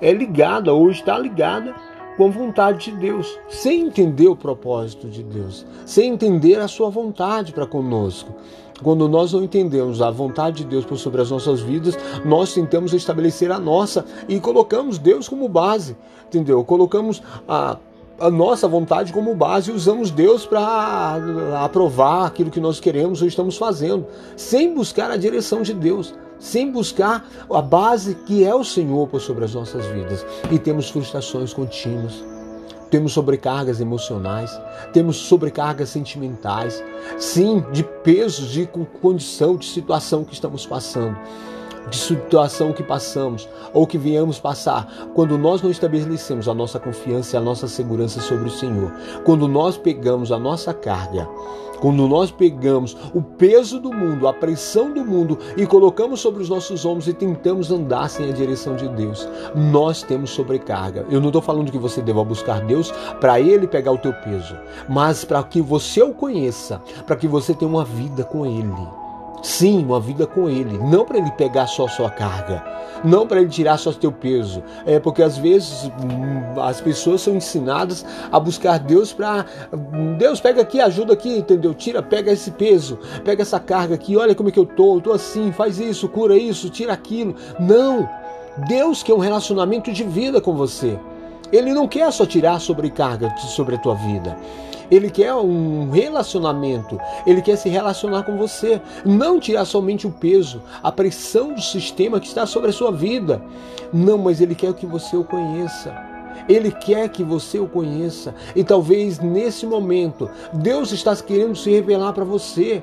é 0.00 0.12
ligada 0.12 0.72
ou 0.72 0.90
está 0.90 1.18
ligada 1.18 1.74
com 2.16 2.26
a 2.26 2.30
vontade 2.30 2.90
de 2.90 2.96
Deus, 2.98 3.38
sem 3.48 3.86
entender 3.86 4.28
o 4.28 4.36
propósito 4.36 5.08
de 5.08 5.22
Deus, 5.22 5.64
sem 5.86 6.12
entender 6.12 6.58
a 6.58 6.68
sua 6.68 6.90
vontade 6.90 7.52
para 7.52 7.66
conosco. 7.66 8.34
Quando 8.82 9.08
nós 9.08 9.32
não 9.32 9.44
entendemos 9.44 10.02
a 10.02 10.10
vontade 10.10 10.58
de 10.58 10.64
Deus 10.64 10.84
por 10.84 10.98
sobre 10.98 11.22
as 11.22 11.30
nossas 11.30 11.60
vidas, 11.60 11.96
nós 12.24 12.52
tentamos 12.52 12.92
estabelecer 12.92 13.50
a 13.52 13.58
nossa 13.58 14.04
e 14.28 14.40
colocamos 14.40 14.98
Deus 14.98 15.28
como 15.28 15.48
base, 15.48 15.96
entendeu? 16.26 16.64
Colocamos 16.64 17.22
a 17.48 17.78
a 18.22 18.30
nossa 18.30 18.68
vontade 18.68 19.12
como 19.12 19.34
base 19.34 19.70
e 19.70 19.74
usamos 19.74 20.12
Deus 20.12 20.46
para 20.46 21.18
aprovar 21.64 22.26
aquilo 22.26 22.52
que 22.52 22.60
nós 22.60 22.78
queremos 22.78 23.20
ou 23.20 23.26
estamos 23.26 23.56
fazendo, 23.56 24.06
sem 24.36 24.72
buscar 24.72 25.10
a 25.10 25.16
direção 25.16 25.62
de 25.62 25.74
Deus, 25.74 26.14
sem 26.38 26.70
buscar 26.70 27.28
a 27.50 27.60
base 27.60 28.14
que 28.14 28.44
é 28.44 28.54
o 28.54 28.62
Senhor 28.62 29.08
sobre 29.20 29.44
as 29.44 29.54
nossas 29.54 29.84
vidas. 29.86 30.24
E 30.52 30.58
temos 30.58 30.88
frustrações 30.88 31.52
contínuas. 31.52 32.24
Temos 32.90 33.12
sobrecargas 33.12 33.80
emocionais, 33.80 34.50
temos 34.92 35.16
sobrecargas 35.16 35.88
sentimentais, 35.88 36.84
sim, 37.18 37.64
de 37.72 37.82
pesos, 37.82 38.50
de 38.50 38.68
condição, 39.00 39.56
de 39.56 39.64
situação 39.64 40.24
que 40.24 40.34
estamos 40.34 40.66
passando 40.66 41.16
de 41.90 41.96
situação 41.96 42.72
que 42.72 42.82
passamos 42.82 43.48
ou 43.72 43.86
que 43.86 43.98
viemos 43.98 44.38
passar, 44.38 45.10
quando 45.14 45.38
nós 45.38 45.62
não 45.62 45.70
estabelecemos 45.70 46.48
a 46.48 46.54
nossa 46.54 46.78
confiança 46.78 47.36
e 47.36 47.38
a 47.38 47.42
nossa 47.42 47.68
segurança 47.68 48.20
sobre 48.20 48.48
o 48.48 48.50
Senhor, 48.50 48.92
quando 49.24 49.48
nós 49.48 49.76
pegamos 49.76 50.32
a 50.32 50.38
nossa 50.38 50.72
carga, 50.72 51.28
quando 51.82 52.06
nós 52.06 52.30
pegamos 52.30 52.96
o 53.12 53.20
peso 53.20 53.80
do 53.80 53.92
mundo, 53.92 54.28
a 54.28 54.32
pressão 54.32 54.94
do 54.94 55.04
mundo 55.04 55.36
e 55.56 55.66
colocamos 55.66 56.20
sobre 56.20 56.40
os 56.40 56.48
nossos 56.48 56.86
ombros 56.86 57.08
e 57.08 57.12
tentamos 57.12 57.72
andar 57.72 58.08
sem 58.08 58.30
a 58.30 58.32
direção 58.32 58.76
de 58.76 58.86
Deus, 58.88 59.28
nós 59.52 60.00
temos 60.00 60.30
sobrecarga. 60.30 61.04
Eu 61.10 61.20
não 61.20 61.30
estou 61.30 61.42
falando 61.42 61.72
que 61.72 61.78
você 61.78 62.00
deva 62.00 62.22
buscar 62.22 62.60
Deus 62.60 62.92
para 63.20 63.40
Ele 63.40 63.66
pegar 63.66 63.90
o 63.90 63.98
teu 63.98 64.12
peso, 64.12 64.56
mas 64.88 65.24
para 65.24 65.42
que 65.42 65.60
você 65.60 66.00
o 66.00 66.14
conheça, 66.14 66.80
para 67.04 67.16
que 67.16 67.26
você 67.26 67.52
tenha 67.52 67.68
uma 67.68 67.84
vida 67.84 68.22
com 68.22 68.46
Ele 68.46 69.01
Sim, 69.42 69.84
uma 69.84 69.98
vida 69.98 70.24
com 70.24 70.48
Ele, 70.48 70.78
não 70.78 71.04
para 71.04 71.18
Ele 71.18 71.30
pegar 71.32 71.66
só 71.66 71.86
a 71.86 71.88
sua 71.88 72.08
carga, 72.08 72.64
não 73.04 73.26
para 73.26 73.40
Ele 73.40 73.50
tirar 73.50 73.76
só 73.76 73.90
o 73.90 73.94
teu 73.94 74.12
peso. 74.12 74.62
É 74.86 75.00
porque 75.00 75.20
às 75.20 75.36
vezes 75.36 75.84
hum, 75.86 76.60
as 76.60 76.80
pessoas 76.80 77.22
são 77.22 77.34
ensinadas 77.34 78.06
a 78.30 78.38
buscar 78.38 78.78
Deus 78.78 79.12
para 79.12 79.44
Deus 80.16 80.40
pega 80.40 80.62
aqui, 80.62 80.80
ajuda 80.80 81.14
aqui, 81.14 81.38
entendeu? 81.38 81.74
Tira, 81.74 82.00
pega 82.00 82.30
esse 82.30 82.52
peso, 82.52 82.98
pega 83.24 83.42
essa 83.42 83.58
carga 83.58 83.96
aqui. 83.96 84.16
Olha 84.16 84.34
como 84.34 84.48
é 84.48 84.52
que 84.52 84.58
eu 84.60 84.66
tô, 84.66 84.96
eu 84.96 85.00
tô 85.00 85.12
assim, 85.12 85.50
faz 85.50 85.80
isso, 85.80 86.08
cura 86.08 86.36
isso, 86.36 86.70
tira 86.70 86.92
aquilo. 86.92 87.34
Não, 87.58 88.08
Deus 88.68 89.02
quer 89.02 89.14
um 89.14 89.18
relacionamento 89.18 89.92
de 89.92 90.04
vida 90.04 90.40
com 90.40 90.54
você. 90.54 90.98
Ele 91.50 91.74
não 91.74 91.88
quer 91.88 92.10
só 92.12 92.24
tirar 92.24 92.60
sobrecarga 92.60 93.34
sobre 93.38 93.74
a 93.74 93.78
tua 93.78 93.94
vida. 93.94 94.36
Ele 94.92 95.10
quer 95.10 95.32
um 95.32 95.88
relacionamento, 95.88 97.00
ele 97.26 97.40
quer 97.40 97.56
se 97.56 97.70
relacionar 97.70 98.24
com 98.24 98.36
você, 98.36 98.78
não 99.06 99.40
tirar 99.40 99.64
somente 99.64 100.06
o 100.06 100.10
peso, 100.10 100.60
a 100.82 100.92
pressão 100.92 101.54
do 101.54 101.62
sistema 101.62 102.20
que 102.20 102.26
está 102.26 102.44
sobre 102.44 102.68
a 102.68 102.74
sua 102.74 102.92
vida. 102.92 103.42
Não, 103.90 104.18
mas 104.18 104.38
ele 104.42 104.54
quer 104.54 104.74
que 104.74 104.84
você 104.84 105.16
o 105.16 105.24
conheça. 105.24 105.96
Ele 106.46 106.70
quer 106.70 107.08
que 107.08 107.24
você 107.24 107.58
o 107.58 107.66
conheça. 107.66 108.34
E 108.54 108.62
talvez 108.62 109.18
nesse 109.18 109.64
momento, 109.64 110.28
Deus 110.52 110.92
está 110.92 111.16
querendo 111.16 111.56
se 111.56 111.70
revelar 111.70 112.12
para 112.12 112.24
você. 112.24 112.82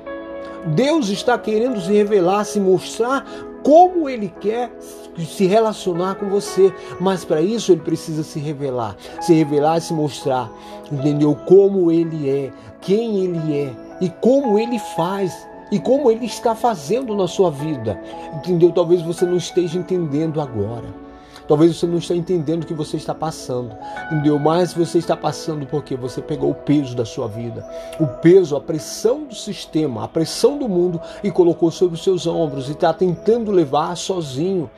Deus 0.66 1.10
está 1.10 1.38
querendo 1.38 1.80
se 1.80 1.92
revelar, 1.92 2.44
se 2.44 2.58
mostrar 2.58 3.24
como 3.62 4.08
ele 4.08 4.32
quer 4.40 4.70
se 5.18 5.46
relacionar 5.46 6.14
com 6.14 6.28
você, 6.28 6.72
mas 7.00 7.24
para 7.24 7.40
isso 7.42 7.72
ele 7.72 7.80
precisa 7.80 8.22
se 8.22 8.38
revelar, 8.38 8.96
se 9.20 9.34
revelar 9.34 9.78
e 9.78 9.80
se 9.80 9.92
mostrar, 9.92 10.50
entendeu? 10.90 11.34
Como 11.46 11.90
ele 11.90 12.28
é, 12.28 12.52
quem 12.80 13.24
ele 13.24 13.58
é 13.58 13.72
e 14.00 14.08
como 14.08 14.58
ele 14.58 14.78
faz 14.96 15.46
e 15.70 15.78
como 15.78 16.10
ele 16.10 16.26
está 16.26 16.54
fazendo 16.54 17.14
na 17.14 17.28
sua 17.28 17.50
vida, 17.50 18.00
entendeu? 18.34 18.72
Talvez 18.72 19.02
você 19.02 19.24
não 19.24 19.36
esteja 19.36 19.78
entendendo 19.78 20.40
agora. 20.40 21.09
Talvez 21.50 21.76
você 21.76 21.84
não 21.84 21.98
esteja 21.98 22.20
entendendo 22.20 22.62
o 22.62 22.66
que 22.66 22.72
você 22.72 22.96
está 22.96 23.12
passando, 23.12 23.76
entendeu? 24.06 24.38
Mas 24.38 24.72
você 24.72 24.98
está 24.98 25.16
passando 25.16 25.66
porque 25.66 25.96
você 25.96 26.22
pegou 26.22 26.52
o 26.52 26.54
peso 26.54 26.94
da 26.94 27.04
sua 27.04 27.26
vida, 27.26 27.68
o 27.98 28.06
peso, 28.06 28.54
a 28.54 28.60
pressão 28.60 29.24
do 29.24 29.34
sistema, 29.34 30.04
a 30.04 30.06
pressão 30.06 30.56
do 30.56 30.68
mundo 30.68 31.00
e 31.24 31.30
colocou 31.32 31.72
sobre 31.72 31.96
os 31.96 32.04
seus 32.04 32.24
ombros 32.24 32.68
e 32.68 32.72
está 32.72 32.92
tentando 32.92 33.50
levar 33.50 33.96
sozinho. 33.96 34.70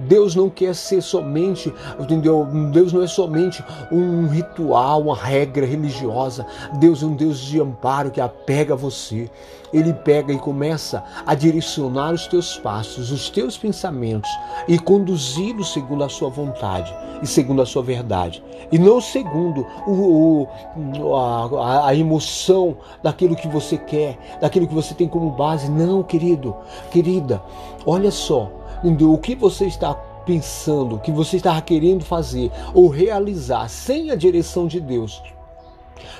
Deus 0.00 0.34
não 0.34 0.50
quer 0.50 0.74
ser 0.74 1.02
somente, 1.02 1.72
entendeu? 1.98 2.46
Deus 2.72 2.92
não 2.92 3.02
é 3.02 3.06
somente 3.06 3.64
um 3.90 4.26
ritual, 4.28 5.02
uma 5.02 5.16
regra 5.16 5.64
religiosa. 5.66 6.46
Deus 6.78 7.02
é 7.02 7.06
um 7.06 7.14
Deus 7.14 7.38
de 7.38 7.60
amparo 7.60 8.10
que 8.10 8.20
apega 8.20 8.76
você. 8.76 9.30
Ele 9.72 9.92
pega 9.92 10.32
e 10.32 10.38
começa 10.38 11.02
a 11.26 11.34
direcionar 11.34 12.12
os 12.12 12.26
teus 12.26 12.56
passos, 12.56 13.10
os 13.10 13.28
teus 13.28 13.58
pensamentos 13.58 14.30
e 14.68 14.78
conduzi-los 14.78 15.72
segundo 15.72 16.04
a 16.04 16.08
sua 16.08 16.30
vontade 16.30 16.94
e 17.22 17.26
segundo 17.26 17.62
a 17.62 17.66
sua 17.66 17.82
verdade. 17.82 18.42
E 18.70 18.78
não 18.78 19.00
segundo 19.00 19.66
o, 19.86 20.48
o 20.76 21.16
a, 21.16 21.88
a 21.88 21.94
emoção 21.94 22.76
daquilo 23.02 23.36
que 23.36 23.48
você 23.48 23.76
quer, 23.76 24.38
daquilo 24.40 24.66
que 24.66 24.74
você 24.74 24.94
tem 24.94 25.08
como 25.08 25.30
base. 25.30 25.70
Não, 25.70 26.02
querido, 26.02 26.54
querida, 26.90 27.42
olha 27.84 28.10
só 28.10 28.50
o 28.84 29.18
que 29.18 29.34
você 29.34 29.66
está 29.66 29.94
pensando, 29.94 30.96
o 30.96 30.98
que 30.98 31.12
você 31.12 31.36
está 31.36 31.60
querendo 31.60 32.04
fazer 32.04 32.50
ou 32.74 32.88
realizar 32.88 33.68
sem 33.68 34.10
a 34.10 34.16
direção 34.16 34.66
de 34.66 34.80
Deus, 34.80 35.22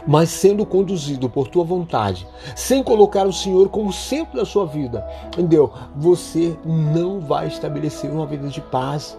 mas 0.07 0.31
sendo 0.31 0.65
conduzido 0.65 1.29
por 1.29 1.49
tua 1.49 1.65
vontade, 1.65 2.27
sem 2.55 2.83
colocar 2.83 3.27
o 3.27 3.33
Senhor 3.33 3.69
como 3.69 3.93
centro 3.93 4.37
da 4.37 4.45
sua 4.45 4.65
vida, 4.65 5.07
entendeu? 5.27 5.73
Você 5.97 6.57
não 6.65 7.21
vai 7.21 7.49
estabelecer 7.49 8.11
uma 8.11 8.27
vida 8.27 8.49
de 8.49 8.61
paz. 8.61 9.19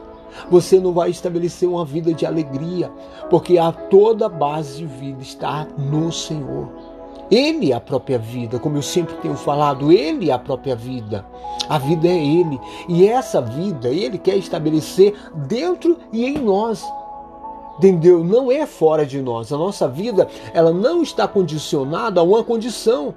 Você 0.52 0.80
não 0.80 0.94
vai 0.94 1.10
estabelecer 1.10 1.68
uma 1.68 1.86
vida 1.86 2.14
de 2.14 2.26
alegria, 2.26 2.92
porque 3.30 3.58
a 3.58 3.72
toda 3.72 4.30
base 4.30 4.78
de 4.78 4.86
vida 4.86 5.22
está 5.22 5.66
no 5.78 6.12
Senhor. 6.12 6.70
Ele 7.30 7.72
é 7.72 7.76
a 7.76 7.82
própria 7.82 8.18
vida, 8.18 8.58
como 8.58 8.78
eu 8.78 8.82
sempre 8.82 9.16
tenho 9.16 9.36
falado, 9.36 9.92
Ele 9.92 10.30
é 10.30 10.34
a 10.34 10.40
própria 10.40 10.76
vida. 10.76 11.26
A 11.68 11.78
vida 11.78 12.08
é 12.08 12.16
Ele. 12.16 12.60
E 12.88 13.08
essa 13.08 13.42
vida 13.42 13.90
Ele 13.90 14.18
quer 14.18 14.38
estabelecer 14.38 15.14
dentro 15.36 15.98
e 16.12 16.26
em 16.26 16.38
nós. 16.38 16.86
Entendeu? 17.78 18.24
Não 18.24 18.52
é 18.52 18.66
fora 18.66 19.06
de 19.06 19.22
nós. 19.22 19.52
A 19.52 19.58
nossa 19.58 19.88
vida, 19.88 20.28
ela 20.54 20.72
não 20.72 21.04
está 21.04 21.28
condicionada 21.28 22.20
a 22.20 22.24
uma 22.24 22.44
condição, 22.44 23.14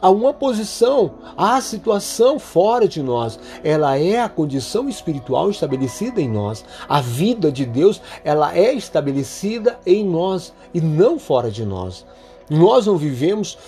a 0.00 0.10
uma 0.10 0.32
posição, 0.32 1.12
a 1.36 1.60
situação 1.60 2.38
fora 2.38 2.88
de 2.88 3.02
nós. 3.02 3.38
Ela 3.62 3.96
é 3.96 4.20
a 4.20 4.28
condição 4.28 4.88
espiritual 4.88 5.48
estabelecida 5.48 6.20
em 6.20 6.28
nós. 6.28 6.64
A 6.88 7.00
vida 7.00 7.52
de 7.52 7.64
Deus, 7.64 8.02
ela 8.24 8.56
é 8.56 8.72
estabelecida 8.72 9.78
em 9.86 10.04
nós 10.04 10.52
e 10.72 10.80
não 10.80 11.18
fora 11.18 11.50
de 11.50 11.64
nós. 11.64 12.04
Nós 12.48 12.86
não 12.86 12.96
vivemos, 12.96 13.58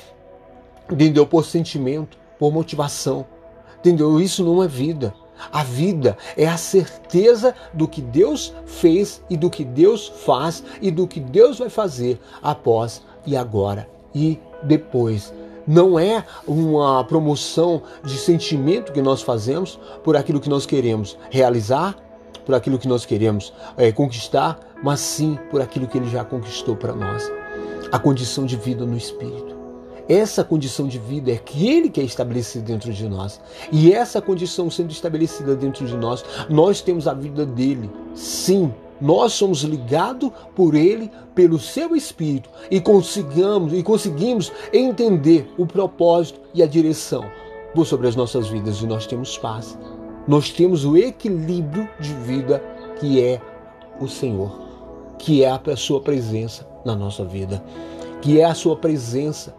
entendeu? 0.91 1.27
Por 1.27 1.45
sentimento, 1.45 2.19
por 2.39 2.53
motivação, 2.53 3.27
entendeu? 3.79 4.21
Isso 4.21 4.45
não 4.45 4.63
é 4.63 4.69
vida. 4.69 5.15
A 5.53 5.63
vida 5.63 6.17
é 6.37 6.47
a 6.47 6.57
certeza 6.57 7.55
do 7.73 7.87
que 7.87 8.01
Deus 8.01 8.55
fez 8.65 9.23
e 9.29 9.37
do 9.37 9.51
que 9.51 9.65
Deus 9.65 10.09
faz 10.09 10.65
e 10.81 10.91
do 10.91 11.07
que 11.07 11.21
Deus 11.21 11.59
vai 11.59 11.69
fazer 11.69 12.19
após 12.43 13.03
e 13.27 13.37
agora 13.37 13.89
e 14.15 14.39
depois. 14.63 15.33
Não 15.67 15.99
é 15.99 16.25
uma 16.47 17.05
promoção 17.05 17.83
de 18.03 18.17
sentimento 18.17 18.93
que 18.93 19.03
nós 19.03 19.21
fazemos 19.21 19.79
por 20.03 20.17
aquilo 20.17 20.41
que 20.41 20.49
nós 20.49 20.65
queremos 20.65 21.19
realizar, 21.29 21.97
por 22.47 22.55
aquilo 22.55 22.79
que 22.79 22.89
nós 22.89 23.05
queremos 23.05 23.53
é, 23.77 23.91
conquistar, 23.93 24.59
mas 24.83 25.01
sim 25.01 25.39
por 25.51 25.61
aquilo 25.61 25.87
que 25.87 25.99
Ele 25.99 26.09
já 26.09 26.25
conquistou 26.25 26.77
para 26.77 26.95
nós 26.95 27.31
a 27.97 27.99
condição 27.99 28.45
de 28.45 28.57
vida 28.57 28.85
no 28.85 28.95
Espírito. 28.95 29.57
Essa 30.07 30.45
condição 30.45 30.87
de 30.87 30.99
vida 30.99 31.33
é 31.33 31.39
que 31.39 31.67
Ele 31.67 31.89
quer 31.89 32.03
estabelecer 32.03 32.61
dentro 32.61 32.93
de 32.93 33.09
nós. 33.09 33.41
E 33.73 33.91
essa 33.91 34.21
condição 34.21 34.71
sendo 34.71 34.91
estabelecida 34.91 35.57
dentro 35.57 35.87
de 35.87 35.97
nós, 35.97 36.23
nós 36.51 36.83
temos 36.83 37.09
a 37.09 37.15
vida 37.15 37.47
dele. 37.47 37.91
Sim, 38.15 38.73
nós 39.01 39.33
somos 39.33 39.63
ligados 39.63 40.31
por 40.55 40.75
Ele, 40.75 41.11
pelo 41.35 41.59
Seu 41.59 41.97
Espírito, 41.97 42.51
e 42.71 42.83
conseguimos, 42.83 43.73
e 43.73 43.83
conseguimos 43.83 44.53
entender 44.75 45.51
o 45.57 45.65
propósito 45.65 46.39
e 46.53 46.63
a 46.63 46.67
direção 46.67 47.25
sobre 47.83 48.09
as 48.09 48.15
nossas 48.15 48.49
vidas. 48.49 48.83
E 48.83 48.87
nós 48.87 49.07
temos 49.07 49.39
paz. 49.39 49.79
Nós 50.29 50.51
temos 50.51 50.85
o 50.85 50.99
equilíbrio 50.99 51.89
de 51.99 52.13
vida 52.13 52.63
que 53.01 53.23
é 53.23 53.41
o 53.99 54.07
Senhor, 54.07 54.55
que 55.19 55.43
é 55.43 55.51
a 55.51 55.77
sua 55.77 56.01
presença 56.01 56.76
na 56.87 56.95
nossa 56.95 57.25
vida, 57.25 57.63
que 58.23 58.41
é 58.41 58.45
a 58.45 58.55
sua 58.55 58.77
presença 58.77 59.55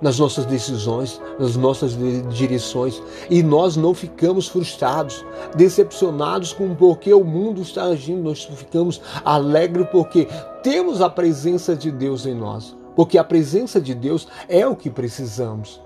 nas 0.00 0.18
nossas 0.18 0.44
decisões, 0.44 1.20
nas 1.38 1.54
nossas 1.54 1.96
direções, 2.34 3.00
e 3.30 3.40
nós 3.40 3.76
não 3.76 3.94
ficamos 3.94 4.48
frustrados, 4.48 5.24
decepcionados 5.54 6.52
com 6.52 6.74
porque 6.74 7.14
o 7.14 7.22
mundo 7.22 7.62
está 7.62 7.84
agindo, 7.84 8.24
nós 8.24 8.42
ficamos 8.42 9.00
alegres 9.24 9.86
porque 9.92 10.26
temos 10.60 11.00
a 11.00 11.08
presença 11.08 11.76
de 11.76 11.92
Deus 11.92 12.26
em 12.26 12.34
nós, 12.34 12.76
porque 12.96 13.16
a 13.16 13.22
presença 13.22 13.80
de 13.80 13.94
Deus 13.94 14.26
é 14.48 14.66
o 14.66 14.74
que 14.74 14.90
precisamos. 14.90 15.80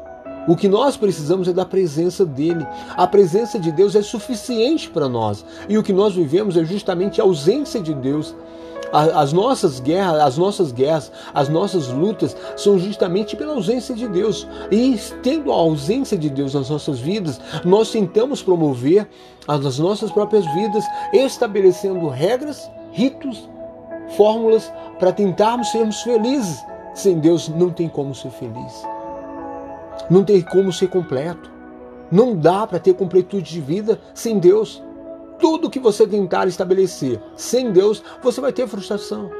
O 0.48 0.54
que 0.54 0.68
nós 0.68 0.96
precisamos 0.96 1.48
é 1.48 1.52
da 1.52 1.64
presença 1.64 2.24
dele. 2.24 2.64
A 2.96 3.04
presença 3.06 3.58
de 3.58 3.72
Deus 3.72 3.96
é 3.96 4.02
suficiente 4.02 4.88
para 4.88 5.08
nós. 5.08 5.44
E 5.68 5.76
o 5.76 5.82
que 5.82 5.92
nós 5.92 6.14
vivemos 6.14 6.56
é 6.56 6.64
justamente 6.64 7.20
a 7.20 7.24
ausência 7.24 7.80
de 7.80 7.92
Deus. 7.92 8.32
As 8.92 9.32
nossas 9.32 9.80
guerras, 9.80 10.22
as 10.22 10.38
nossas 10.38 10.72
guerras, 10.72 11.12
as 11.34 11.48
nossas 11.48 11.88
lutas 11.88 12.36
são 12.56 12.78
justamente 12.78 13.36
pela 13.36 13.54
ausência 13.54 13.94
de 13.94 14.06
Deus. 14.08 14.46
E 14.70 14.98
tendo 15.22 15.52
a 15.52 15.54
ausência 15.54 16.16
de 16.16 16.30
Deus 16.30 16.54
nas 16.54 16.70
nossas 16.70 16.98
vidas, 16.98 17.40
nós 17.64 17.90
tentamos 17.90 18.42
promover 18.42 19.08
as 19.46 19.78
nossas 19.78 20.10
próprias 20.10 20.44
vidas, 20.54 20.84
estabelecendo 21.12 22.08
regras, 22.08 22.70
ritos, 22.92 23.48
fórmulas 24.16 24.72
para 24.98 25.12
tentarmos 25.12 25.70
sermos 25.70 26.00
felizes. 26.02 26.64
Sem 26.94 27.18
Deus 27.18 27.48
não 27.48 27.70
tem 27.70 27.88
como 27.88 28.14
ser 28.14 28.30
feliz. 28.30 28.86
Não 30.08 30.24
tem 30.24 30.40
como 30.40 30.72
ser 30.72 30.88
completo. 30.88 31.50
Não 32.10 32.36
dá 32.36 32.66
para 32.66 32.78
ter 32.78 32.94
completude 32.94 33.52
de 33.52 33.60
vida 33.60 34.00
sem 34.14 34.38
Deus 34.38 34.82
tudo 35.38 35.70
que 35.70 35.78
você 35.78 36.06
tentar 36.06 36.46
estabelecer 36.46 37.20
sem 37.36 37.72
Deus, 37.72 38.02
você 38.22 38.40
vai 38.40 38.52
ter 38.52 38.66
frustração. 38.66 39.30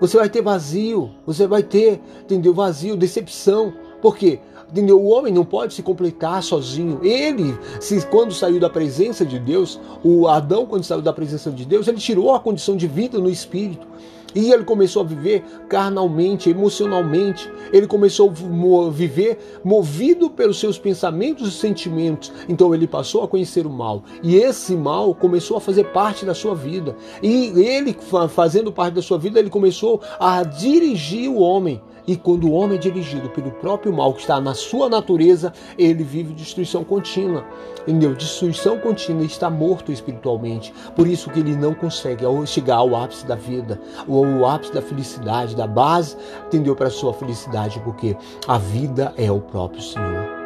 Você 0.00 0.16
vai 0.16 0.28
ter 0.28 0.42
vazio, 0.42 1.10
você 1.26 1.46
vai 1.46 1.62
ter, 1.62 2.00
entendeu? 2.22 2.54
Vazio, 2.54 2.96
decepção. 2.96 3.72
Por 4.00 4.16
quê? 4.16 4.38
Entendeu? 4.70 5.00
O 5.00 5.08
homem 5.08 5.32
não 5.32 5.44
pode 5.44 5.74
se 5.74 5.82
completar 5.82 6.42
sozinho. 6.42 7.00
Ele, 7.02 7.58
se 7.80 8.06
quando 8.06 8.32
saiu 8.32 8.60
da 8.60 8.70
presença 8.70 9.24
de 9.24 9.38
Deus, 9.38 9.80
o 10.04 10.28
Adão 10.28 10.66
quando 10.66 10.84
saiu 10.84 11.02
da 11.02 11.12
presença 11.12 11.50
de 11.50 11.64
Deus, 11.64 11.88
ele 11.88 11.98
tirou 11.98 12.34
a 12.34 12.40
condição 12.40 12.76
de 12.76 12.86
vida 12.86 13.18
no 13.18 13.30
espírito. 13.30 13.86
E 14.34 14.52
ele 14.52 14.64
começou 14.64 15.02
a 15.02 15.06
viver 15.06 15.42
carnalmente, 15.68 16.50
emocionalmente. 16.50 17.50
Ele 17.72 17.86
começou 17.86 18.30
a 18.30 18.90
viver 18.90 19.60
movido 19.64 20.28
pelos 20.28 20.60
seus 20.60 20.78
pensamentos 20.78 21.48
e 21.48 21.52
sentimentos. 21.52 22.32
Então 22.48 22.74
ele 22.74 22.86
passou 22.86 23.22
a 23.22 23.28
conhecer 23.28 23.66
o 23.66 23.70
mal. 23.70 24.04
E 24.22 24.36
esse 24.36 24.76
mal 24.76 25.14
começou 25.14 25.56
a 25.56 25.60
fazer 25.60 25.84
parte 25.84 26.24
da 26.24 26.34
sua 26.34 26.54
vida. 26.54 26.94
E 27.22 27.52
ele, 27.56 27.96
fazendo 28.28 28.70
parte 28.70 28.94
da 28.94 29.02
sua 29.02 29.18
vida, 29.18 29.38
ele 29.38 29.50
começou 29.50 30.00
a 30.20 30.42
dirigir 30.42 31.30
o 31.30 31.38
homem. 31.38 31.80
E 32.08 32.16
quando 32.16 32.48
o 32.48 32.52
homem 32.52 32.78
é 32.78 32.80
dirigido 32.80 33.28
pelo 33.28 33.50
próprio 33.50 33.92
mal 33.92 34.14
que 34.14 34.22
está 34.22 34.40
na 34.40 34.54
sua 34.54 34.88
natureza, 34.88 35.52
ele 35.76 36.02
vive 36.02 36.32
destruição 36.32 36.82
contínua. 36.82 37.44
Entendeu? 37.82 38.14
Destruição 38.14 38.78
contínua 38.78 39.24
está 39.24 39.50
morto 39.50 39.92
espiritualmente. 39.92 40.72
Por 40.96 41.06
isso 41.06 41.28
que 41.28 41.38
ele 41.38 41.54
não 41.54 41.74
consegue 41.74 42.24
chegar 42.46 42.76
ao 42.76 42.96
ápice 42.96 43.26
da 43.26 43.34
vida, 43.34 43.78
ou 44.08 44.24
ao 44.24 44.46
ápice 44.46 44.72
da 44.72 44.80
felicidade, 44.80 45.54
da 45.54 45.66
base, 45.66 46.16
entendeu? 46.46 46.74
Para 46.74 46.86
a 46.88 46.90
sua 46.90 47.12
felicidade, 47.12 47.78
porque 47.80 48.16
a 48.46 48.56
vida 48.56 49.12
é 49.14 49.30
o 49.30 49.40
próprio 49.40 49.82
Senhor. 49.82 50.37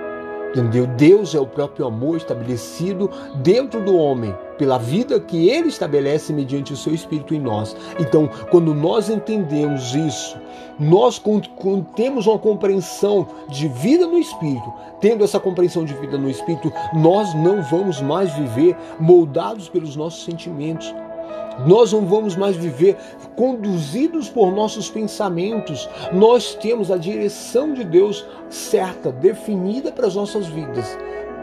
Entendeu? 0.52 0.86
Deus 0.86 1.34
é 1.34 1.40
o 1.40 1.46
próprio 1.46 1.86
amor 1.86 2.18
estabelecido 2.18 3.10
dentro 3.36 3.82
do 3.82 3.96
homem, 3.96 4.36
pela 4.58 4.76
vida 4.76 5.18
que 5.18 5.48
ele 5.48 5.68
estabelece 5.68 6.30
mediante 6.30 6.74
o 6.74 6.76
seu 6.76 6.94
espírito 6.94 7.34
em 7.34 7.40
nós. 7.40 7.74
Então, 7.98 8.28
quando 8.50 8.74
nós 8.74 9.08
entendemos 9.08 9.94
isso, 9.94 10.36
nós 10.78 11.20
temos 11.96 12.26
uma 12.26 12.38
compreensão 12.38 13.26
de 13.48 13.66
vida 13.66 14.06
no 14.06 14.18
espírito, 14.18 14.70
tendo 15.00 15.24
essa 15.24 15.40
compreensão 15.40 15.86
de 15.86 15.94
vida 15.94 16.18
no 16.18 16.28
espírito, 16.28 16.70
nós 16.92 17.34
não 17.34 17.62
vamos 17.62 18.02
mais 18.02 18.30
viver 18.34 18.76
moldados 19.00 19.70
pelos 19.70 19.96
nossos 19.96 20.22
sentimentos. 20.22 20.94
Nós 21.66 21.92
não 21.92 22.06
vamos 22.06 22.36
mais 22.36 22.56
viver 22.56 22.96
conduzidos 23.36 24.28
por 24.28 24.52
nossos 24.52 24.90
pensamentos. 24.90 25.88
Nós 26.12 26.54
temos 26.54 26.90
a 26.90 26.96
direção 26.96 27.72
de 27.72 27.84
Deus 27.84 28.24
certa, 28.48 29.10
definida 29.10 29.92
para 29.92 30.06
as 30.06 30.14
nossas 30.14 30.46
vidas. 30.46 30.98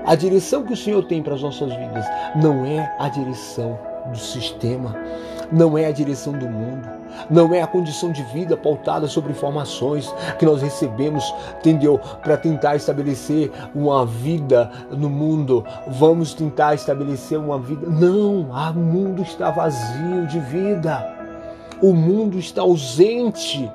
A 0.05 0.15
direção 0.15 0.63
que 0.63 0.73
o 0.73 0.77
Senhor 0.77 1.03
tem 1.05 1.21
para 1.21 1.35
as 1.35 1.41
nossas 1.41 1.73
vidas 1.73 2.05
não 2.35 2.65
é 2.65 2.95
a 2.97 3.09
direção 3.09 3.77
do 4.09 4.17
sistema, 4.17 4.95
não 5.51 5.77
é 5.77 5.85
a 5.85 5.91
direção 5.91 6.33
do 6.33 6.47
mundo, 6.47 6.87
não 7.29 7.53
é 7.53 7.61
a 7.61 7.67
condição 7.67 8.11
de 8.11 8.23
vida 8.23 8.55
pautada 8.55 9.07
sobre 9.07 9.31
informações 9.31 10.13
que 10.37 10.45
nós 10.45 10.61
recebemos, 10.61 11.33
entendeu? 11.59 11.99
Para 12.21 12.37
tentar 12.37 12.75
estabelecer 12.75 13.51
uma 13.73 14.05
vida 14.05 14.71
no 14.91 15.09
mundo. 15.09 15.63
Vamos 15.87 16.33
tentar 16.33 16.75
estabelecer 16.75 17.37
uma 17.37 17.57
vida. 17.57 17.87
Não, 17.87 18.41
o 18.41 18.73
mundo 18.73 19.21
está 19.21 19.49
vazio 19.51 20.27
de 20.27 20.39
vida. 20.39 21.17
O 21.81 21.93
mundo 21.93 22.37
está 22.37 22.61
ausente 22.61 23.71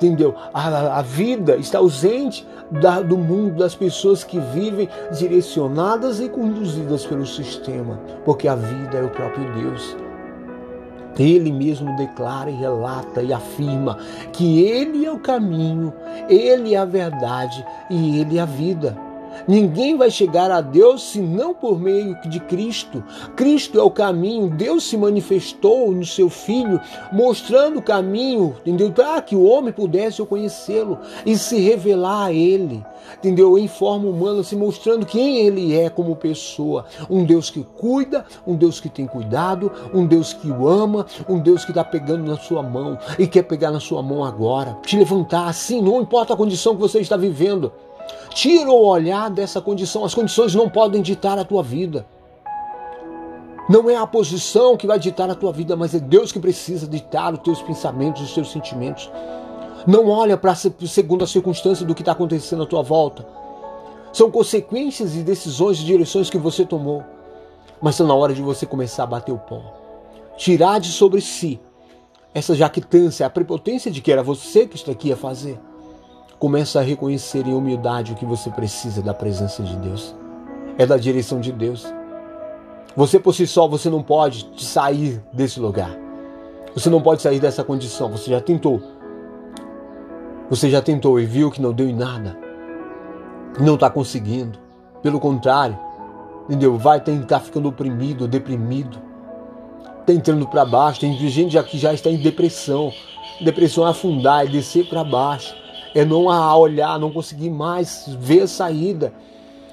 entendeu? 0.00 0.34
A, 0.54 0.98
a, 0.98 1.02
vida 1.02 1.56
está 1.56 1.78
ausente 1.78 2.46
da, 2.70 3.02
do 3.02 3.18
mundo 3.18 3.56
das 3.56 3.74
pessoas 3.74 4.24
que 4.24 4.38
vivem 4.38 4.88
direcionadas 5.12 6.20
e 6.20 6.28
conduzidas 6.28 7.04
pelo 7.04 7.26
sistema, 7.26 8.00
porque 8.24 8.48
a 8.48 8.54
vida 8.54 8.96
é 8.96 9.02
o 9.02 9.10
próprio 9.10 9.52
Deus. 9.52 9.94
Ele 11.18 11.52
mesmo 11.52 11.94
declara 11.96 12.50
e 12.50 12.54
relata 12.54 13.22
e 13.22 13.32
afirma 13.32 13.98
que 14.32 14.60
Ele 14.62 15.04
é 15.04 15.12
o 15.12 15.18
caminho, 15.18 15.92
Ele 16.28 16.74
é 16.74 16.78
a 16.78 16.84
verdade 16.84 17.64
e 17.90 18.20
Ele 18.20 18.38
é 18.38 18.40
a 18.40 18.46
vida. 18.46 19.09
Ninguém 19.46 19.96
vai 19.96 20.10
chegar 20.10 20.50
a 20.50 20.60
Deus 20.60 21.02
senão 21.02 21.54
por 21.54 21.80
meio 21.80 22.16
de 22.28 22.40
Cristo. 22.40 23.02
Cristo 23.36 23.78
é 23.78 23.82
o 23.82 23.90
caminho. 23.90 24.50
Deus 24.50 24.84
se 24.84 24.96
manifestou 24.96 25.90
no 25.92 26.04
seu 26.04 26.28
Filho, 26.30 26.80
mostrando 27.12 27.78
o 27.78 27.82
caminho, 27.82 28.56
entendeu? 28.60 28.90
Para 28.92 29.20
que 29.20 29.36
o 29.36 29.44
homem 29.44 29.72
pudesse 29.72 30.24
conhecê-lo 30.24 30.98
e 31.24 31.36
se 31.36 31.58
revelar 31.58 32.26
a 32.26 32.32
Ele, 32.32 32.84
entendeu? 33.16 33.58
Em 33.58 33.68
forma 33.68 34.08
humana, 34.08 34.42
se 34.42 34.56
mostrando 34.56 35.06
quem 35.06 35.38
Ele 35.38 35.74
é 35.74 35.90
como 35.90 36.16
pessoa. 36.16 36.86
Um 37.08 37.24
Deus 37.24 37.50
que 37.50 37.64
cuida, 37.76 38.24
um 38.46 38.56
Deus 38.56 38.80
que 38.80 38.88
tem 38.88 39.06
cuidado, 39.06 39.70
um 39.92 40.06
Deus 40.06 40.32
que 40.32 40.50
o 40.50 40.68
ama, 40.68 41.06
um 41.28 41.38
Deus 41.38 41.64
que 41.64 41.70
está 41.70 41.84
pegando 41.84 42.24
na 42.24 42.36
sua 42.36 42.62
mão 42.62 42.98
e 43.18 43.26
quer 43.26 43.42
pegar 43.42 43.70
na 43.70 43.80
sua 43.80 44.02
mão 44.02 44.24
agora, 44.24 44.76
te 44.84 44.96
levantar 44.96 45.48
assim, 45.48 45.80
não 45.80 46.00
importa 46.00 46.34
a 46.34 46.36
condição 46.36 46.74
que 46.74 46.80
você 46.80 47.00
está 47.00 47.16
vivendo. 47.16 47.72
Tira 48.30 48.70
o 48.70 48.84
olhar 48.84 49.30
dessa 49.30 49.60
condição. 49.60 50.04
As 50.04 50.14
condições 50.14 50.54
não 50.54 50.68
podem 50.68 51.02
ditar 51.02 51.38
a 51.38 51.44
tua 51.44 51.62
vida. 51.62 52.06
Não 53.68 53.88
é 53.88 53.96
a 53.96 54.06
posição 54.06 54.76
que 54.76 54.86
vai 54.86 54.98
ditar 54.98 55.30
a 55.30 55.34
tua 55.34 55.52
vida, 55.52 55.76
mas 55.76 55.94
é 55.94 56.00
Deus 56.00 56.32
que 56.32 56.40
precisa 56.40 56.88
ditar 56.88 57.32
os 57.34 57.40
teus 57.40 57.62
pensamentos, 57.62 58.22
os 58.22 58.34
teus 58.34 58.50
sentimentos. 58.50 59.10
Não 59.86 60.08
olha 60.08 60.36
para 60.36 60.54
segundo 60.54 61.24
a 61.24 61.26
circunstância 61.26 61.86
do 61.86 61.94
que 61.94 62.02
está 62.02 62.12
acontecendo 62.12 62.62
à 62.64 62.66
tua 62.66 62.82
volta. 62.82 63.26
São 64.12 64.30
consequências 64.30 65.14
e 65.14 65.22
decisões 65.22 65.78
e 65.78 65.84
direções 65.84 66.28
que 66.28 66.38
você 66.38 66.64
tomou. 66.64 67.04
Mas 67.80 67.94
está 67.94 68.04
na 68.04 68.14
hora 68.14 68.34
de 68.34 68.42
você 68.42 68.66
começar 68.66 69.04
a 69.04 69.06
bater 69.06 69.32
o 69.32 69.38
pó. 69.38 69.62
Tirar 70.36 70.80
de 70.80 70.88
sobre 70.88 71.20
si 71.20 71.60
essa 72.34 72.54
jactância, 72.54 73.24
a 73.26 73.30
prepotência 73.30 73.90
de 73.90 74.00
que 74.00 74.10
era 74.10 74.22
você 74.22 74.66
que 74.66 74.76
está 74.76 74.92
aqui 74.92 75.12
a 75.12 75.16
fazer. 75.16 75.58
Começa 76.40 76.80
a 76.80 76.82
reconhecer 76.82 77.46
em 77.46 77.52
humildade 77.52 78.12
o 78.12 78.14
que 78.14 78.24
você 78.24 78.48
precisa 78.48 79.02
da 79.02 79.12
presença 79.12 79.62
de 79.62 79.76
Deus. 79.76 80.16
É 80.78 80.86
da 80.86 80.96
direção 80.96 81.38
de 81.38 81.52
Deus. 81.52 81.84
Você 82.96 83.20
por 83.20 83.34
si 83.34 83.46
só, 83.46 83.68
você 83.68 83.90
não 83.90 84.02
pode 84.02 84.48
sair 84.56 85.22
desse 85.34 85.60
lugar. 85.60 85.94
Você 86.72 86.88
não 86.88 87.02
pode 87.02 87.20
sair 87.20 87.40
dessa 87.40 87.62
condição. 87.62 88.10
Você 88.12 88.30
já 88.30 88.40
tentou. 88.40 88.80
Você 90.48 90.70
já 90.70 90.80
tentou 90.80 91.20
e 91.20 91.26
viu 91.26 91.50
que 91.50 91.60
não 91.60 91.74
deu 91.74 91.86
em 91.86 91.94
nada. 91.94 92.34
Não 93.60 93.74
está 93.74 93.90
conseguindo. 93.90 94.58
Pelo 95.02 95.20
contrário, 95.20 95.78
entendeu? 96.46 96.78
Vai 96.78 97.02
tentar 97.02 97.40
ficando 97.40 97.68
oprimido, 97.68 98.26
deprimido. 98.26 98.96
Está 100.00 100.14
entrando 100.14 100.48
para 100.48 100.64
baixo. 100.64 101.00
Tem 101.00 101.14
gente 101.28 101.62
que 101.64 101.76
já 101.76 101.92
está 101.92 102.08
em 102.08 102.16
depressão. 102.16 102.90
Depressão 103.42 103.86
é 103.86 103.90
afundar, 103.90 104.46
é 104.46 104.48
descer 104.48 104.88
para 104.88 105.04
baixo 105.04 105.59
é 105.94 106.04
não 106.04 106.24
olhar, 106.24 106.98
não 106.98 107.10
conseguir 107.10 107.50
mais 107.50 108.04
ver 108.18 108.42
a 108.42 108.48
saída. 108.48 109.12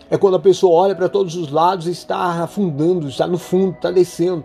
É 0.10 0.18
quando 0.18 0.36
a 0.36 0.40
pessoa 0.40 0.74
olha 0.74 0.96
para 0.96 1.10
todos 1.10 1.36
os 1.36 1.52
lados 1.52 1.88
e 1.88 1.92
está 1.92 2.44
afundando, 2.44 3.08
está 3.08 3.28
no 3.28 3.38
fundo, 3.38 3.76
está 3.76 3.92
descendo. 3.92 4.44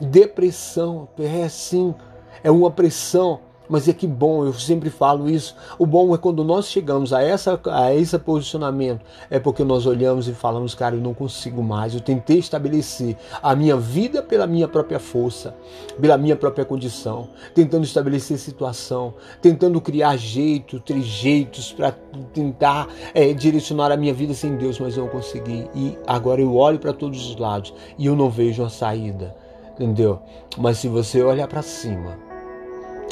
Depressão, 0.00 1.08
é 1.18 1.44
assim, 1.44 1.94
é 2.42 2.50
uma 2.50 2.70
pressão 2.70 3.40
mas 3.68 3.88
é 3.88 3.92
que 3.92 4.06
bom, 4.06 4.44
eu 4.44 4.52
sempre 4.52 4.90
falo 4.90 5.28
isso. 5.28 5.54
O 5.78 5.86
bom 5.86 6.14
é 6.14 6.18
quando 6.18 6.44
nós 6.44 6.68
chegamos 6.68 7.12
a, 7.12 7.22
essa, 7.22 7.60
a 7.66 7.94
esse 7.94 8.18
posicionamento, 8.18 9.00
é 9.30 9.38
porque 9.38 9.64
nós 9.64 9.86
olhamos 9.86 10.28
e 10.28 10.32
falamos, 10.32 10.74
cara, 10.74 10.94
eu 10.96 11.00
não 11.00 11.14
consigo 11.14 11.62
mais. 11.62 11.94
Eu 11.94 12.00
tentei 12.00 12.38
estabelecer 12.38 13.16
a 13.42 13.54
minha 13.54 13.76
vida 13.76 14.22
pela 14.22 14.46
minha 14.46 14.68
própria 14.68 14.98
força, 14.98 15.54
pela 16.00 16.16
minha 16.16 16.36
própria 16.36 16.64
condição, 16.64 17.28
tentando 17.54 17.84
estabelecer 17.84 18.38
situação, 18.38 19.14
tentando 19.40 19.80
criar 19.80 20.16
jeito, 20.16 20.80
trejeitos 20.80 21.72
para 21.72 21.92
tentar 22.32 22.88
é, 23.14 23.32
direcionar 23.32 23.90
a 23.92 23.96
minha 23.96 24.14
vida 24.14 24.34
sem 24.34 24.56
Deus, 24.56 24.78
mas 24.78 24.96
eu 24.96 25.04
não 25.04 25.10
consegui. 25.10 25.68
E 25.74 25.96
agora 26.06 26.40
eu 26.40 26.54
olho 26.54 26.78
para 26.78 26.92
todos 26.92 27.28
os 27.28 27.36
lados 27.36 27.72
e 27.98 28.06
eu 28.06 28.16
não 28.16 28.30
vejo 28.30 28.62
uma 28.62 28.70
saída, 28.70 29.34
entendeu? 29.72 30.20
Mas 30.56 30.78
se 30.78 30.88
você 30.88 31.22
olhar 31.22 31.48
para 31.48 31.62
cima, 31.62 32.25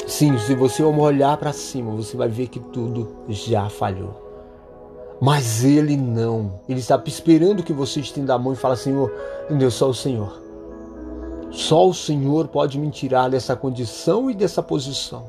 Sim, 0.07 0.37
se 0.37 0.53
você 0.53 0.83
olhar 0.83 1.35
para 1.37 1.51
cima, 1.51 1.91
você 1.91 2.15
vai 2.15 2.29
ver 2.29 2.47
que 2.47 2.59
tudo 2.59 3.15
já 3.27 3.69
falhou. 3.69 4.23
Mas 5.19 5.63
ele 5.63 5.97
não. 5.97 6.59
Ele 6.69 6.79
está 6.79 7.01
esperando 7.07 7.63
que 7.63 7.73
você 7.73 7.99
estenda 7.99 8.33
a 8.33 8.37
mão 8.37 8.53
e 8.53 8.55
fale, 8.55 8.75
Senhor, 8.75 9.11
entendeu? 9.45 9.71
Só 9.71 9.89
o 9.89 9.93
Senhor. 9.93 10.41
Só 11.51 11.87
o 11.87 11.93
Senhor 11.93 12.47
pode 12.49 12.77
me 12.77 12.91
tirar 12.91 13.29
dessa 13.29 13.55
condição 13.55 14.29
e 14.29 14.33
dessa 14.33 14.61
posição. 14.61 15.23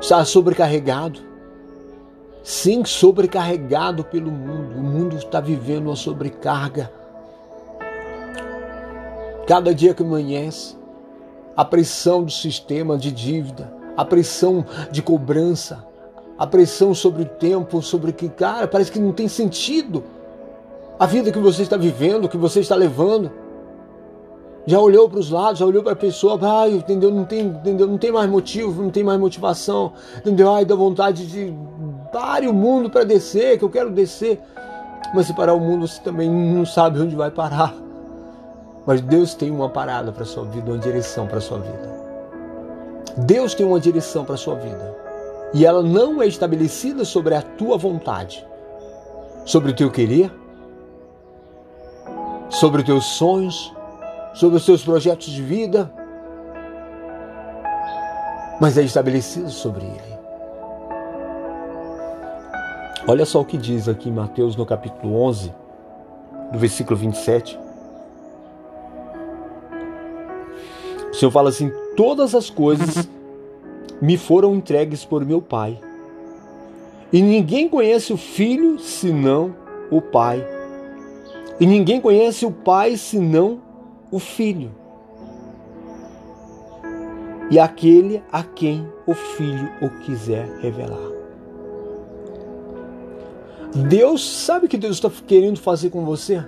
Está 0.00 0.24
sobrecarregado. 0.24 1.20
Sim, 2.42 2.84
sobrecarregado 2.84 4.04
pelo 4.04 4.30
mundo. 4.30 4.78
O 4.78 4.82
mundo 4.82 5.16
está 5.16 5.40
vivendo 5.40 5.86
uma 5.86 5.96
sobrecarga. 5.96 6.92
Cada 9.46 9.74
dia 9.74 9.94
que 9.94 10.02
amanhece, 10.02 10.76
a 11.56 11.64
pressão 11.64 12.24
do 12.24 12.30
sistema 12.30 12.96
de 12.96 13.12
dívida, 13.12 13.72
a 13.96 14.04
pressão 14.04 14.64
de 14.90 15.02
cobrança, 15.02 15.84
a 16.38 16.46
pressão 16.46 16.94
sobre 16.94 17.22
o 17.22 17.26
tempo, 17.26 17.80
sobre 17.80 18.12
que, 18.12 18.28
cara, 18.28 18.66
parece 18.66 18.90
que 18.90 18.98
não 18.98 19.12
tem 19.12 19.28
sentido 19.28 20.02
a 20.98 21.06
vida 21.06 21.30
que 21.30 21.38
você 21.38 21.62
está 21.62 21.76
vivendo, 21.76 22.28
que 22.28 22.36
você 22.36 22.60
está 22.60 22.74
levando. 22.74 23.30
Já 24.66 24.80
olhou 24.80 25.08
para 25.08 25.20
os 25.20 25.30
lados, 25.30 25.58
já 25.58 25.66
olhou 25.66 25.82
para 25.82 25.92
a 25.92 25.96
pessoa, 25.96 26.38
ai, 26.42 26.72
entendeu? 26.72 27.10
Não 27.10 27.24
tem, 27.24 27.46
entendeu? 27.46 27.86
Não 27.86 27.98
tem 27.98 28.10
mais 28.10 28.28
motivo, 28.30 28.82
não 28.82 28.90
tem 28.90 29.04
mais 29.04 29.20
motivação, 29.20 29.92
entendeu? 30.16 30.50
Ai, 30.50 30.64
dá 30.64 30.74
vontade 30.74 31.26
de 31.26 31.52
pare 32.10 32.48
o 32.48 32.54
mundo 32.54 32.88
para 32.88 33.04
descer, 33.04 33.58
que 33.58 33.64
eu 33.64 33.70
quero 33.70 33.90
descer. 33.90 34.40
Mas 35.14 35.26
se 35.26 35.34
parar 35.34 35.52
o 35.54 35.60
mundo, 35.60 35.86
você 35.86 36.00
também 36.00 36.30
não 36.30 36.64
sabe 36.64 37.00
onde 37.00 37.14
vai 37.14 37.30
parar. 37.30 37.83
Mas 38.86 39.00
Deus 39.00 39.34
tem 39.34 39.50
uma 39.50 39.68
parada 39.68 40.12
para 40.12 40.24
sua 40.24 40.44
vida, 40.44 40.70
uma 40.70 40.78
direção 40.78 41.26
para 41.26 41.40
sua 41.40 41.58
vida. 41.58 42.04
Deus 43.18 43.54
tem 43.54 43.64
uma 43.64 43.80
direção 43.80 44.24
para 44.24 44.34
a 44.34 44.38
sua 44.38 44.56
vida. 44.56 44.96
E 45.54 45.64
ela 45.64 45.82
não 45.82 46.20
é 46.20 46.26
estabelecida 46.26 47.04
sobre 47.04 47.34
a 47.34 47.40
tua 47.40 47.78
vontade, 47.78 48.44
sobre 49.44 49.70
o 49.70 49.74
teu 49.74 49.90
querer, 49.90 50.30
sobre 52.50 52.80
os 52.80 52.86
teus 52.86 53.04
sonhos, 53.04 53.72
sobre 54.34 54.56
os 54.56 54.66
teus 54.66 54.84
projetos 54.84 55.28
de 55.28 55.42
vida, 55.42 55.90
mas 58.60 58.76
é 58.76 58.82
estabelecida 58.82 59.48
sobre 59.48 59.84
ele. 59.84 60.14
Olha 63.06 63.24
só 63.24 63.40
o 63.40 63.44
que 63.44 63.56
diz 63.56 63.86
aqui 63.88 64.08
em 64.08 64.12
Mateus 64.12 64.56
no 64.56 64.66
capítulo 64.66 65.20
11, 65.22 65.54
no 66.52 66.58
versículo 66.58 66.96
27. 66.96 67.63
O 71.14 71.16
Senhor 71.16 71.30
fala 71.30 71.48
assim: 71.48 71.70
Todas 71.96 72.34
as 72.34 72.50
coisas 72.50 73.08
me 74.02 74.18
foram 74.18 74.56
entregues 74.56 75.04
por 75.04 75.24
meu 75.24 75.40
Pai. 75.40 75.78
E 77.12 77.22
ninguém 77.22 77.68
conhece 77.68 78.12
o 78.12 78.16
Filho 78.16 78.80
senão 78.80 79.54
o 79.92 80.02
Pai. 80.02 80.44
E 81.60 81.66
ninguém 81.66 82.00
conhece 82.00 82.44
o 82.44 82.50
Pai 82.50 82.96
senão 82.96 83.60
o 84.10 84.18
Filho. 84.18 84.72
E 87.48 87.60
aquele 87.60 88.20
a 88.32 88.42
quem 88.42 88.84
o 89.06 89.14
Filho 89.14 89.70
o 89.80 89.88
quiser 90.00 90.48
revelar. 90.58 91.12
Deus, 93.88 94.28
sabe 94.28 94.66
o 94.66 94.68
que 94.68 94.76
Deus 94.76 94.96
está 94.96 95.08
querendo 95.28 95.60
fazer 95.60 95.90
com 95.90 96.04
você? 96.04 96.44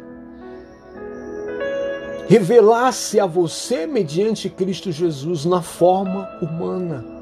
Revelar-se 2.28 3.20
a 3.20 3.26
você 3.26 3.86
mediante 3.86 4.48
Cristo 4.48 4.90
Jesus 4.90 5.44
na 5.44 5.62
forma 5.62 6.28
humana 6.42 7.16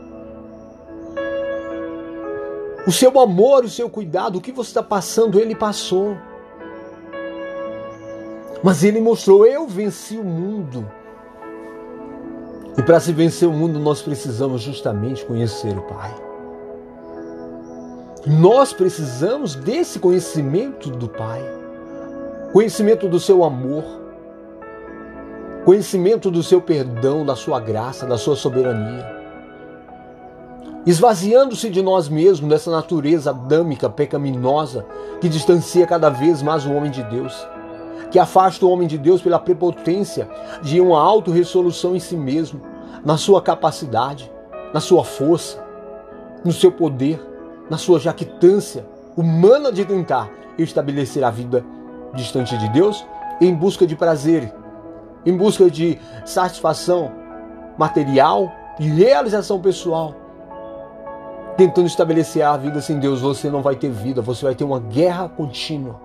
o 2.87 2.93
seu 2.93 3.19
amor, 3.19 3.65
o 3.65 3.69
seu 3.69 3.89
cuidado, 3.89 4.37
o 4.37 4.41
que 4.41 4.53
você 4.53 4.71
está 4.71 4.83
passando, 4.83 5.41
ele 5.41 5.55
passou. 5.55 6.17
Mas 8.63 8.85
ele 8.85 9.01
mostrou: 9.01 9.47
eu 9.47 9.67
venci 9.67 10.17
o 10.17 10.25
mundo. 10.25 10.89
E 12.77 12.83
para 12.83 12.99
se 12.99 13.13
vencer 13.13 13.49
o 13.49 13.53
mundo, 13.53 13.79
nós 13.79 14.03
precisamos 14.03 14.61
justamente 14.61 15.25
conhecer 15.25 15.77
o 15.79 15.83
Pai. 15.83 16.15
Nós 18.27 18.73
precisamos 18.73 19.55
desse 19.55 19.99
conhecimento 19.99 20.91
do 20.91 21.09
Pai, 21.09 21.41
conhecimento 22.53 23.07
do 23.07 23.21
seu 23.21 23.45
amor, 23.45 23.85
conhecimento 25.65 26.31
do 26.31 26.43
seu 26.43 26.61
perdão, 26.61 27.25
da 27.25 27.35
sua 27.35 27.59
graça, 27.59 28.07
da 28.07 28.19
sua 28.19 28.37
soberania. 28.37 29.25
Esvaziando-se 30.87 31.71
de 31.71 31.81
nós 31.81 32.09
mesmos, 32.09 32.51
dessa 32.51 32.71
natureza 32.71 33.31
adâmica, 33.31 33.89
pecaminosa, 33.89 34.85
que 35.21 35.29
distancia 35.29 35.87
cada 35.87 36.11
vez 36.11 36.43
mais 36.43 36.67
o 36.67 36.73
homem 36.73 36.91
de 36.91 37.03
Deus, 37.05 37.49
que 38.11 38.19
afasta 38.19 38.67
o 38.67 38.71
homem 38.71 38.87
de 38.87 38.99
Deus 38.99 39.23
pela 39.23 39.39
prepotência 39.39 40.29
de 40.63 40.81
uma 40.81 41.01
autorresolução 41.01 41.97
em 41.97 42.01
si 42.01 42.17
mesmo, 42.17 42.61
na 43.03 43.17
sua 43.17 43.41
capacidade, 43.41 44.31
na 44.75 44.81
sua 44.81 45.03
força, 45.03 45.65
no 46.45 46.53
seu 46.53 46.71
poder, 46.71 47.19
na 47.71 47.79
sua 47.79 47.99
jactância 47.99 48.85
humana 49.17 49.73
de 49.73 49.85
tentar 49.87 50.31
estabelecer 50.59 51.25
a 51.25 51.31
vida 51.31 51.65
distante 52.13 52.59
de 52.59 52.69
Deus 52.69 53.05
em 53.41 53.55
busca 53.55 53.87
de 53.87 53.97
prazer, 53.97 54.53
em 55.25 55.37
busca 55.37 55.71
de 55.71 55.99
satisfação 56.25 57.11
material 57.77 58.53
e 58.79 58.87
realização 58.87 59.61
pessoal 59.61 60.15
tentando 61.57 61.87
estabelecer 61.87 62.43
a 62.43 62.57
vida 62.57 62.81
sem 62.81 62.99
Deus, 62.99 63.21
você 63.21 63.49
não 63.49 63.63
vai 63.63 63.77
ter 63.77 63.91
vida, 63.91 64.21
você 64.21 64.45
vai 64.45 64.55
ter 64.55 64.65
uma 64.65 64.81
guerra 64.81 65.29
contínua. 65.29 66.01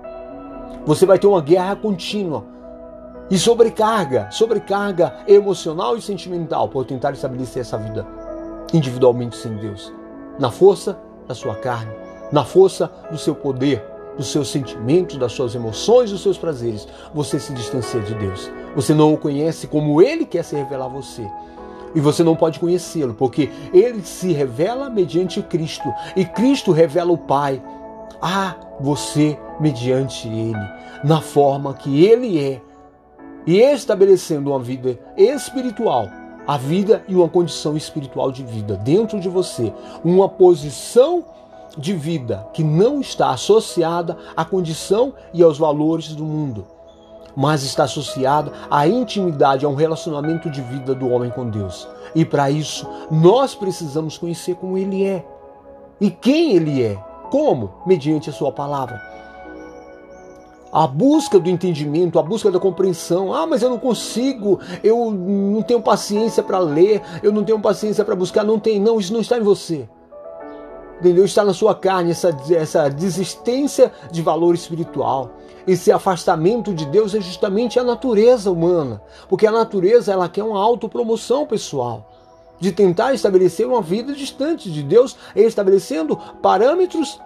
Você 0.86 1.06
vai 1.06 1.18
ter 1.18 1.28
uma 1.28 1.42
guerra 1.42 1.76
contínua. 1.76 2.46
E 3.30 3.38
sobrecarga, 3.38 4.30
sobrecarga 4.32 5.14
emocional 5.28 5.96
e 5.96 6.02
sentimental 6.02 6.68
por 6.68 6.86
tentar 6.86 7.12
estabelecer 7.12 7.62
essa 7.62 7.78
vida 7.78 8.06
individualmente 8.74 9.36
sem 9.36 9.56
Deus. 9.56 9.94
Na 10.40 10.50
força 10.50 10.98
da 11.28 11.36
sua 11.36 11.56
carne, 11.56 11.92
na 12.32 12.44
força 12.44 12.92
do 13.12 13.18
seu 13.18 13.36
poder, 13.36 13.84
dos 14.20 14.34
seus 14.34 14.50
sentimentos, 14.50 15.16
das 15.16 15.32
suas 15.32 15.56
emoções, 15.56 16.12
dos 16.12 16.22
seus 16.22 16.38
prazeres, 16.38 16.86
você 17.14 17.40
se 17.40 17.54
distancia 17.54 18.02
de 18.02 18.14
Deus. 18.16 18.52
Você 18.76 18.94
não 18.94 19.14
o 19.14 19.18
conhece 19.18 19.66
como 19.66 20.02
ele 20.02 20.26
quer 20.26 20.44
se 20.44 20.58
revelar 20.58 20.86
a 20.86 20.90
você. 20.90 21.26
E 21.96 22.02
você 22.02 22.22
não 22.22 22.36
pode 22.36 22.60
conhecê-lo, 22.60 23.14
porque 23.14 23.50
ele 23.74 24.04
se 24.04 24.34
revela 24.34 24.90
mediante 24.90 25.42
Cristo. 25.42 25.90
E 26.18 26.26
Cristo 26.26 26.74
revela 26.74 27.14
o 27.14 27.18
Pai 27.18 27.64
a 28.22 28.58
você 28.82 29.40
mediante 29.58 30.28
ele, 30.28 30.70
na 31.02 31.22
forma 31.22 31.74
que 31.74 32.06
ele 32.06 32.44
é. 32.44 32.62
E 33.48 33.58
estabelecendo 33.58 34.52
uma 34.52 34.60
vida 34.60 35.00
espiritual, 35.16 36.10
a 36.46 36.58
vida 36.58 37.06
e 37.08 37.16
uma 37.16 37.30
condição 37.30 37.78
espiritual 37.78 38.34
de 38.34 38.44
vida 38.44 38.76
dentro 38.76 39.18
de 39.18 39.30
você, 39.30 39.74
uma 40.04 40.28
posição 40.28 41.24
de 41.80 41.94
vida 41.94 42.48
que 42.54 42.64
não 42.64 43.02
está 43.02 43.32
associada 43.32 44.18
à 44.36 44.46
condição 44.46 45.14
e 45.34 45.42
aos 45.42 45.58
valores 45.58 46.14
do 46.14 46.24
mundo 46.24 46.68
mas 47.36 47.64
está 47.64 47.84
associada 47.84 48.52
à 48.70 48.86
intimidade, 48.86 49.66
a 49.66 49.70
um 49.70 49.76
relacionamento 49.76 50.50
de 50.50 50.62
vida 50.62 50.94
do 50.94 51.10
homem 51.10 51.30
com 51.30 51.50
Deus. 51.50 51.88
E 52.14 52.26
para 52.26 52.52
isso, 52.52 52.86
nós 53.10 53.56
precisamos 53.56 54.18
conhecer 54.18 54.56
como 54.56 54.78
ele 54.78 55.06
é 55.06 55.26
e 56.02 56.10
quem 56.10 56.56
ele 56.56 56.84
é. 56.84 56.98
Como? 57.30 57.72
Mediante 57.86 58.30
a 58.30 58.34
sua 58.34 58.52
palavra. 58.52 59.02
A 60.72 60.86
busca 60.86 61.40
do 61.40 61.50
entendimento, 61.50 62.20
a 62.20 62.24
busca 62.24 62.52
da 62.52 62.60
compreensão. 62.60 63.34
Ah, 63.34 63.46
mas 63.46 63.62
eu 63.62 63.70
não 63.70 63.80
consigo, 63.80 64.60
eu 64.84 65.12
não 65.12 65.62
tenho 65.62 65.82
paciência 65.82 66.44
para 66.44 66.60
ler, 66.60 67.02
eu 67.24 67.32
não 67.32 67.44
tenho 67.44 67.60
paciência 67.60 68.04
para 68.04 68.16
buscar. 68.16 68.44
Não 68.44 68.60
tem, 68.60 68.80
não, 68.80 69.00
isso 69.00 69.14
não 69.14 69.22
está 69.22 69.38
em 69.38 69.42
você. 69.42 69.88
Entendeu? 71.00 71.24
Está 71.24 71.46
na 71.46 71.54
sua 71.54 71.74
carne 71.74 72.12
essa, 72.12 72.36
essa 72.52 72.90
desistência 72.90 73.92
de 74.12 74.22
valor 74.22 74.54
espiritual. 74.54 75.32
Esse 75.66 75.92
afastamento 75.92 76.74
de 76.74 76.86
Deus 76.86 77.16
é 77.16 77.22
justamente 77.22 77.80
a 77.80 77.84
natureza 77.84 78.52
humana, 78.52 79.02
porque 79.30 79.48
a 79.48 79.52
natureza 79.52 80.12
ela 80.12 80.28
quer 80.28 80.44
uma 80.44 80.60
autopromoção 80.60 81.46
pessoal, 81.46 82.10
de 82.60 82.72
tentar 82.72 83.14
estabelecer 83.14 83.66
uma 83.66 83.82
vida 83.82 84.14
distante 84.14 84.70
de 84.70 84.84
Deus, 84.84 85.16
estabelecendo 85.36 86.18
parâmetros 86.42 87.20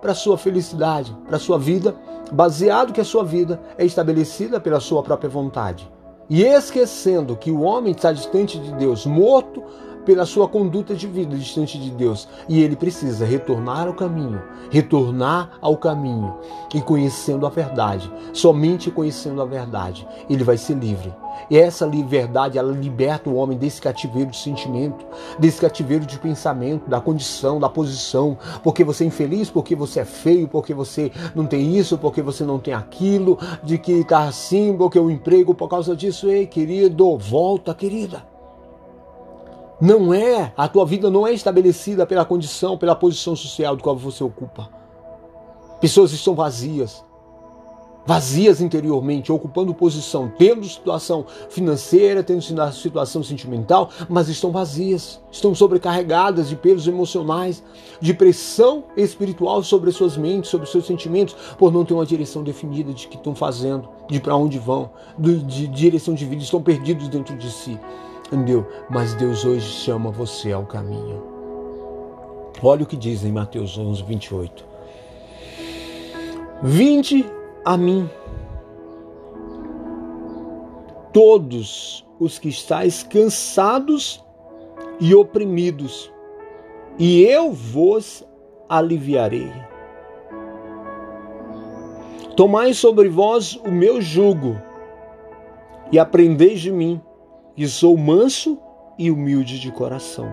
para 0.00 0.14
sua 0.14 0.38
felicidade, 0.38 1.14
para 1.26 1.38
sua 1.38 1.58
vida, 1.58 1.94
baseado 2.30 2.92
que 2.92 3.00
a 3.00 3.04
sua 3.04 3.24
vida 3.24 3.60
é 3.76 3.84
estabelecida 3.84 4.60
pela 4.60 4.78
sua 4.78 5.02
própria 5.02 5.28
vontade. 5.28 5.90
E 6.28 6.44
esquecendo 6.44 7.36
que 7.36 7.50
o 7.50 7.62
homem 7.62 7.92
está 7.92 8.12
distante 8.12 8.58
de 8.58 8.72
Deus, 8.74 9.04
morto 9.04 9.64
pela 10.10 10.26
sua 10.26 10.48
conduta 10.48 10.92
de 10.92 11.06
vida 11.06 11.36
distante 11.36 11.78
de 11.78 11.88
Deus. 11.88 12.26
E 12.48 12.60
ele 12.60 12.74
precisa 12.74 13.24
retornar 13.24 13.86
ao 13.86 13.94
caminho, 13.94 14.42
retornar 14.68 15.52
ao 15.60 15.76
caminho 15.76 16.36
e 16.74 16.80
conhecendo 16.80 17.46
a 17.46 17.48
verdade. 17.48 18.12
Somente 18.32 18.90
conhecendo 18.90 19.40
a 19.40 19.44
verdade, 19.44 20.04
ele 20.28 20.42
vai 20.42 20.56
ser 20.56 20.74
livre. 20.74 21.14
E 21.48 21.56
essa 21.56 21.86
liberdade, 21.86 22.58
ela 22.58 22.72
liberta 22.72 23.30
o 23.30 23.36
homem 23.36 23.56
desse 23.56 23.80
cativeiro 23.80 24.32
de 24.32 24.36
sentimento, 24.36 25.06
desse 25.38 25.60
cativeiro 25.60 26.04
de 26.04 26.18
pensamento, 26.18 26.90
da 26.90 27.00
condição, 27.00 27.60
da 27.60 27.68
posição. 27.68 28.36
Porque 28.64 28.82
você 28.82 29.04
é 29.04 29.06
infeliz, 29.06 29.48
porque 29.48 29.76
você 29.76 30.00
é 30.00 30.04
feio, 30.04 30.48
porque 30.48 30.74
você 30.74 31.12
não 31.36 31.46
tem 31.46 31.76
isso, 31.76 31.96
porque 31.96 32.20
você 32.20 32.42
não 32.42 32.58
tem 32.58 32.74
aquilo, 32.74 33.38
de 33.62 33.78
que 33.78 33.92
está 33.92 34.24
assim, 34.24 34.76
porque 34.76 34.98
o 34.98 35.08
emprego 35.08 35.54
por 35.54 35.68
causa 35.68 35.94
disso. 35.94 36.28
Ei, 36.28 36.48
querido, 36.48 37.16
volta, 37.16 37.72
querida. 37.72 38.29
Não 39.80 40.12
é, 40.12 40.52
a 40.56 40.68
tua 40.68 40.84
vida 40.84 41.10
não 41.10 41.26
é 41.26 41.32
estabelecida 41.32 42.04
pela 42.04 42.24
condição, 42.24 42.76
pela 42.76 42.94
posição 42.94 43.34
social 43.34 43.74
do 43.74 43.82
qual 43.82 43.96
você 43.96 44.22
ocupa. 44.22 44.68
Pessoas 45.80 46.12
estão 46.12 46.34
vazias, 46.34 47.02
vazias 48.04 48.60
interiormente, 48.60 49.32
ocupando 49.32 49.72
posição, 49.72 50.30
tendo 50.36 50.66
situação 50.66 51.24
financeira, 51.48 52.22
tendo 52.22 52.42
situação 52.72 53.22
sentimental, 53.22 53.88
mas 54.06 54.28
estão 54.28 54.50
vazias, 54.50 55.18
estão 55.30 55.54
sobrecarregadas 55.54 56.50
de 56.50 56.56
pesos 56.56 56.86
emocionais, 56.86 57.62
de 58.00 58.12
pressão 58.12 58.84
espiritual 58.96 59.62
sobre 59.62 59.92
suas 59.92 60.14
mentes, 60.16 60.50
sobre 60.50 60.68
seus 60.68 60.84
sentimentos, 60.86 61.34
por 61.56 61.72
não 61.72 61.86
ter 61.86 61.94
uma 61.94 62.04
direção 62.04 62.42
definida 62.42 62.92
de 62.92 63.08
que 63.08 63.16
estão 63.16 63.34
fazendo, 63.34 63.88
de 64.10 64.20
para 64.20 64.36
onde 64.36 64.58
vão, 64.58 64.90
de, 65.18 65.38
de 65.42 65.66
direção 65.68 66.12
de 66.12 66.26
vida, 66.26 66.42
estão 66.42 66.60
perdidos 66.60 67.08
dentro 67.08 67.34
de 67.36 67.50
si. 67.50 67.78
Entendeu? 68.30 68.64
Mas 68.88 69.12
Deus 69.14 69.44
hoje 69.44 69.66
chama 69.66 70.12
você 70.12 70.52
ao 70.52 70.64
caminho. 70.64 71.20
Olha 72.62 72.84
o 72.84 72.86
que 72.86 72.96
diz 72.96 73.24
em 73.24 73.32
Mateus 73.32 73.76
11, 73.76 74.04
28. 74.04 74.64
Vinde 76.62 77.26
a 77.64 77.76
mim, 77.76 78.08
todos 81.12 82.06
os 82.20 82.38
que 82.38 82.48
estáis 82.48 83.02
cansados 83.02 84.24
e 85.00 85.12
oprimidos, 85.12 86.12
e 86.98 87.22
eu 87.22 87.50
vos 87.50 88.22
aliviarei. 88.68 89.50
Tomai 92.36 92.74
sobre 92.74 93.08
vós 93.08 93.56
o 93.56 93.70
meu 93.70 94.00
jugo 94.00 94.60
e 95.90 95.98
aprendeis 95.98 96.60
de 96.60 96.70
mim, 96.70 97.00
que 97.54 97.66
sou 97.68 97.96
manso 97.96 98.58
e 98.98 99.10
humilde 99.10 99.58
de 99.58 99.70
coração. 99.72 100.28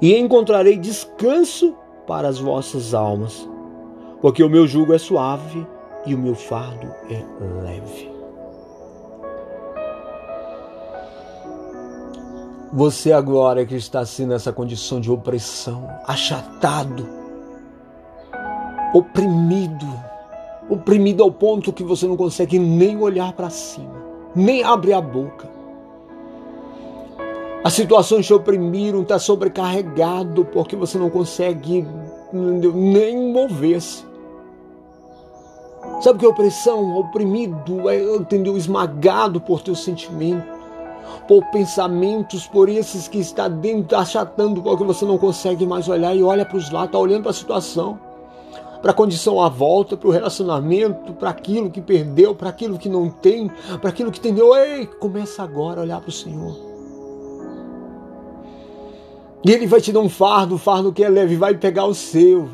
E 0.00 0.16
encontrarei 0.16 0.76
descanso 0.76 1.74
para 2.06 2.28
as 2.28 2.38
vossas 2.38 2.94
almas, 2.94 3.48
porque 4.20 4.42
o 4.42 4.48
meu 4.48 4.66
jugo 4.66 4.92
é 4.92 4.98
suave 4.98 5.66
e 6.06 6.14
o 6.14 6.18
meu 6.18 6.34
fardo 6.34 6.92
é 7.08 7.22
leve. 7.62 8.12
Você 12.74 13.12
agora 13.12 13.66
que 13.66 13.74
está 13.74 14.00
assim 14.00 14.24
nessa 14.24 14.50
condição 14.50 14.98
de 14.98 15.10
opressão, 15.10 15.86
achatado, 16.06 17.06
oprimido, 18.94 19.86
oprimido 20.70 21.22
ao 21.22 21.30
ponto 21.30 21.70
que 21.70 21.84
você 21.84 22.06
não 22.06 22.16
consegue 22.16 22.58
nem 22.58 22.96
olhar 22.96 23.34
para 23.34 23.50
cima, 23.50 24.01
nem 24.34 24.62
abrir 24.62 24.92
a 24.92 25.00
boca. 25.00 25.50
As 27.64 27.74
situações 27.74 28.26
te 28.26 28.34
oprimiram, 28.34 29.02
está 29.02 29.18
sobrecarregado 29.18 30.44
porque 30.46 30.74
você 30.74 30.98
não 30.98 31.08
consegue 31.08 31.86
nem 32.32 33.32
mover-se. 33.32 34.04
Sabe 36.00 36.16
o 36.16 36.20
que 36.20 36.26
opressão? 36.26 36.96
Oprimido, 36.98 37.88
é, 37.88 38.02
entendeu? 38.16 38.56
Esmagado 38.56 39.40
por 39.40 39.62
teu 39.62 39.76
sentimento, 39.76 40.44
por 41.28 41.44
pensamentos, 41.46 42.46
por 42.46 42.68
esses 42.68 43.06
que 43.06 43.18
está 43.18 43.46
dentro, 43.46 43.96
achatando 43.96 44.60
porque 44.60 44.82
você 44.82 45.04
não 45.04 45.18
consegue 45.18 45.64
mais 45.64 45.88
olhar 45.88 46.16
e 46.16 46.22
olha 46.22 46.44
para 46.44 46.56
os 46.56 46.70
lados, 46.70 46.88
está 46.88 46.98
olhando 46.98 47.22
para 47.22 47.30
a 47.30 47.34
situação 47.34 48.11
para 48.82 48.90
a 48.90 48.94
condição 48.94 49.40
à 49.40 49.48
volta, 49.48 49.96
para 49.96 50.08
o 50.08 50.10
relacionamento, 50.10 51.12
para 51.12 51.30
aquilo 51.30 51.70
que 51.70 51.80
perdeu, 51.80 52.34
para 52.34 52.48
aquilo 52.48 52.76
que 52.76 52.88
não 52.88 53.08
tem, 53.08 53.48
para 53.80 53.88
aquilo 53.88 54.10
que 54.10 54.18
entendeu. 54.18 54.54
Ei, 54.56 54.86
começa 54.86 55.40
agora 55.42 55.80
a 55.80 55.84
olhar 55.84 56.00
para 56.00 56.08
o 56.08 56.12
Senhor. 56.12 56.56
E 59.44 59.52
Ele 59.52 59.66
vai 59.66 59.80
te 59.80 59.92
dar 59.92 60.00
um 60.00 60.08
fardo, 60.08 60.56
um 60.56 60.58
fardo 60.58 60.92
que 60.92 61.02
é 61.02 61.08
leve, 61.08 61.36
vai 61.36 61.54
pegar 61.54 61.86
o 61.86 61.94
seu. 61.94 62.48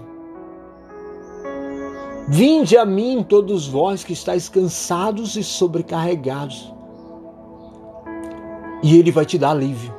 Vinde 2.29 2.77
a 2.77 2.85
mim, 2.85 3.25
todos 3.27 3.67
vós 3.67 4.05
que 4.05 4.13
estáis 4.13 4.51
cansados 4.51 5.35
e 5.35 5.43
sobrecarregados, 5.43 6.71
e 8.83 8.99
Ele 8.99 9.11
vai 9.11 9.25
te 9.25 9.39
dar 9.39 9.53
alívio. 9.53 9.98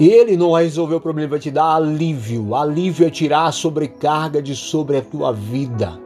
Ele 0.00 0.34
não 0.34 0.52
vai 0.52 0.64
resolver 0.64 0.94
o 0.94 1.00
problema, 1.00 1.26
ele 1.26 1.30
vai 1.30 1.38
te 1.38 1.50
dar 1.50 1.74
alívio. 1.74 2.54
Alívio 2.54 3.06
é 3.06 3.10
tirar 3.10 3.44
a 3.44 3.52
sobrecarga 3.52 4.40
de 4.40 4.56
sobre 4.56 4.96
a 4.96 5.02
tua 5.02 5.30
vida. 5.30 6.00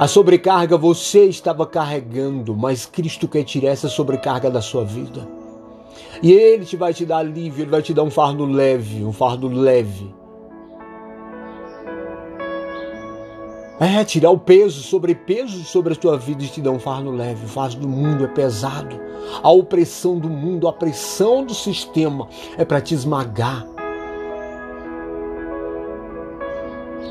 A 0.00 0.08
sobrecarga 0.08 0.78
você 0.78 1.26
estava 1.26 1.66
carregando, 1.66 2.56
mas 2.56 2.86
Cristo 2.86 3.28
quer 3.28 3.44
tirar 3.44 3.68
essa 3.68 3.90
sobrecarga 3.90 4.50
da 4.50 4.62
sua 4.62 4.84
vida. 4.84 5.28
E 6.22 6.32
Ele 6.32 6.64
te 6.64 6.76
vai 6.76 6.94
te 6.94 7.04
dar 7.04 7.18
alívio, 7.18 7.64
Ele 7.64 7.70
vai 7.70 7.82
te 7.82 7.92
dar 7.92 8.04
um 8.04 8.10
fardo 8.10 8.46
leve, 8.46 9.04
um 9.04 9.12
fardo 9.12 9.48
leve. 9.48 10.21
É, 13.82 14.04
tirar 14.04 14.30
o 14.30 14.38
peso, 14.38 14.80
sobrepeso 14.80 15.64
sobre 15.64 15.92
a 15.92 15.96
tua 15.96 16.16
vida 16.16 16.44
e 16.44 16.46
te 16.46 16.60
dar 16.60 16.70
um 16.70 16.78
fardo 16.78 17.10
leve. 17.10 17.46
O 17.46 17.48
fardo 17.48 17.80
do 17.80 17.88
mundo 17.88 18.24
é 18.24 18.28
pesado. 18.28 18.96
A 19.42 19.50
opressão 19.50 20.20
do 20.20 20.30
mundo, 20.30 20.68
a 20.68 20.72
pressão 20.72 21.44
do 21.44 21.52
sistema 21.52 22.28
é 22.56 22.64
para 22.64 22.80
te 22.80 22.94
esmagar. 22.94 23.66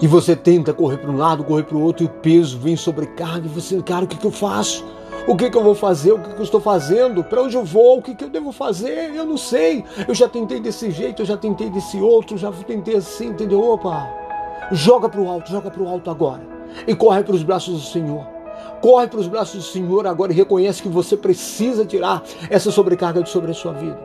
E 0.02 0.08
você 0.08 0.34
tenta 0.34 0.74
correr 0.74 0.96
para 0.96 1.12
um 1.12 1.18
lado, 1.18 1.44
correr 1.44 1.64
para 1.64 1.76
o 1.76 1.82
outro, 1.82 2.06
e 2.06 2.08
o 2.08 2.10
peso 2.10 2.58
vem 2.58 2.78
sobrecarga. 2.78 3.48
E 3.48 3.50
você, 3.50 3.82
cara, 3.82 4.06
o 4.06 4.08
que, 4.08 4.16
que 4.16 4.26
eu 4.26 4.32
faço? 4.32 4.86
O 5.28 5.36
que, 5.36 5.50
que 5.50 5.58
eu 5.58 5.64
vou 5.66 5.76
fazer? 5.76 6.14
O 6.14 6.20
que, 6.20 6.34
que 6.34 6.40
eu 6.40 6.44
estou 6.44 6.62
fazendo? 6.62 7.22
Para 7.22 7.44
onde 7.44 7.58
eu 7.58 7.66
vou? 7.66 7.98
O 7.98 8.02
que, 8.02 8.16
que 8.16 8.24
eu 8.24 8.30
devo 8.30 8.54
fazer? 8.54 9.14
Eu 9.14 9.26
não 9.26 9.36
sei. 9.36 9.84
Eu 10.08 10.16
já 10.16 10.30
tentei 10.30 10.62
desse 10.62 10.90
jeito, 10.90 11.22
eu 11.22 11.26
já 11.26 11.36
tentei 11.36 11.70
desse 11.70 11.98
outro, 11.98 12.38
já 12.38 12.50
tentei 12.50 12.96
assim, 12.96 13.28
entendeu? 13.28 13.62
Opa! 13.62 14.08
Joga 14.72 15.10
para 15.10 15.20
o 15.20 15.28
alto, 15.28 15.52
joga 15.52 15.70
para 15.70 15.84
o 15.84 15.88
alto 15.90 16.10
agora 16.10 16.61
e 16.88 16.96
corre 16.96 17.24
para 17.24 17.36
os 17.36 17.44
braços 17.44 17.82
do 17.82 17.88
Senhor. 17.88 18.26
Corre 18.82 19.08
para 19.08 19.20
os 19.20 19.28
braços 19.28 19.64
do 19.64 19.72
Senhor 19.72 20.08
agora 20.08 20.32
e 20.32 20.36
reconhece 20.36 20.82
que 20.82 20.90
você 20.90 21.16
precisa 21.16 21.86
tirar 21.86 22.24
essa 22.50 22.72
sobrecarga 22.72 23.22
de 23.22 23.30
sobre 23.30 23.52
a 23.52 23.54
sua 23.54 23.74
vida. 23.74 24.00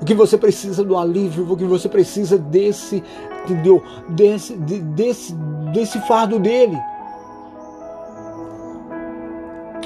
O 0.00 0.04
que 0.04 0.14
você 0.14 0.36
precisa 0.36 0.84
do 0.84 0.96
alívio, 0.96 1.50
o 1.50 1.56
que 1.56 1.64
você 1.64 1.88
precisa 1.88 2.38
desse, 2.38 3.02
entendeu? 3.44 3.82
Desse, 4.08 4.56
de, 4.56 4.80
desse, 4.80 5.34
desse 5.72 5.98
fardo 6.06 6.38
dele. 6.38 6.78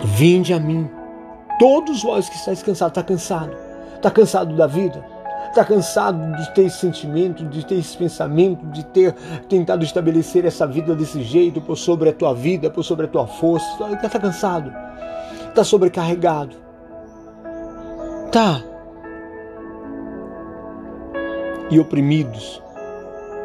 Vinde 0.04 0.52
a 0.52 0.58
mim, 0.58 0.90
todos 1.58 2.02
vós 2.02 2.28
que 2.28 2.36
estáis 2.36 2.62
cansados, 2.62 2.90
está 2.90 3.02
cansado, 3.02 3.56
está 3.94 4.10
cansado 4.10 4.56
da 4.56 4.66
vida, 4.66 5.04
Está 5.52 5.66
cansado 5.66 6.34
de 6.38 6.50
ter 6.54 6.62
esse 6.62 6.78
sentimento, 6.78 7.44
de 7.44 7.62
ter 7.66 7.74
esse 7.74 7.94
pensamento, 7.94 8.64
de 8.68 8.82
ter 8.86 9.12
tentado 9.50 9.84
estabelecer 9.84 10.46
essa 10.46 10.66
vida 10.66 10.94
desse 10.94 11.22
jeito 11.22 11.60
por 11.60 11.76
sobre 11.76 12.08
a 12.08 12.12
tua 12.14 12.32
vida, 12.32 12.70
por 12.70 12.82
sobre 12.82 13.04
a 13.04 13.08
tua 13.08 13.26
força? 13.26 13.66
Está 13.90 14.18
cansado? 14.18 14.72
Está 15.50 15.62
sobrecarregado? 15.62 16.56
Tá. 18.32 18.62
E 21.70 21.78
oprimidos. 21.78 22.62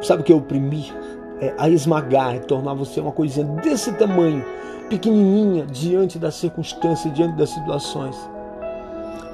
Sabe 0.02 0.22
o 0.22 0.24
que 0.24 0.32
é 0.32 0.36
oprimir? 0.36 0.96
É 1.42 1.54
a 1.58 1.68
esmagar, 1.68 2.38
é 2.38 2.40
tornar 2.40 2.74
você 2.74 3.02
uma 3.02 3.12
coisinha 3.12 3.46
desse 3.62 3.92
tamanho, 3.92 4.46
pequenininha, 4.88 5.66
diante 5.66 6.18
das 6.18 6.36
circunstâncias, 6.36 7.14
diante 7.14 7.36
das 7.36 7.50
situações. 7.50 8.16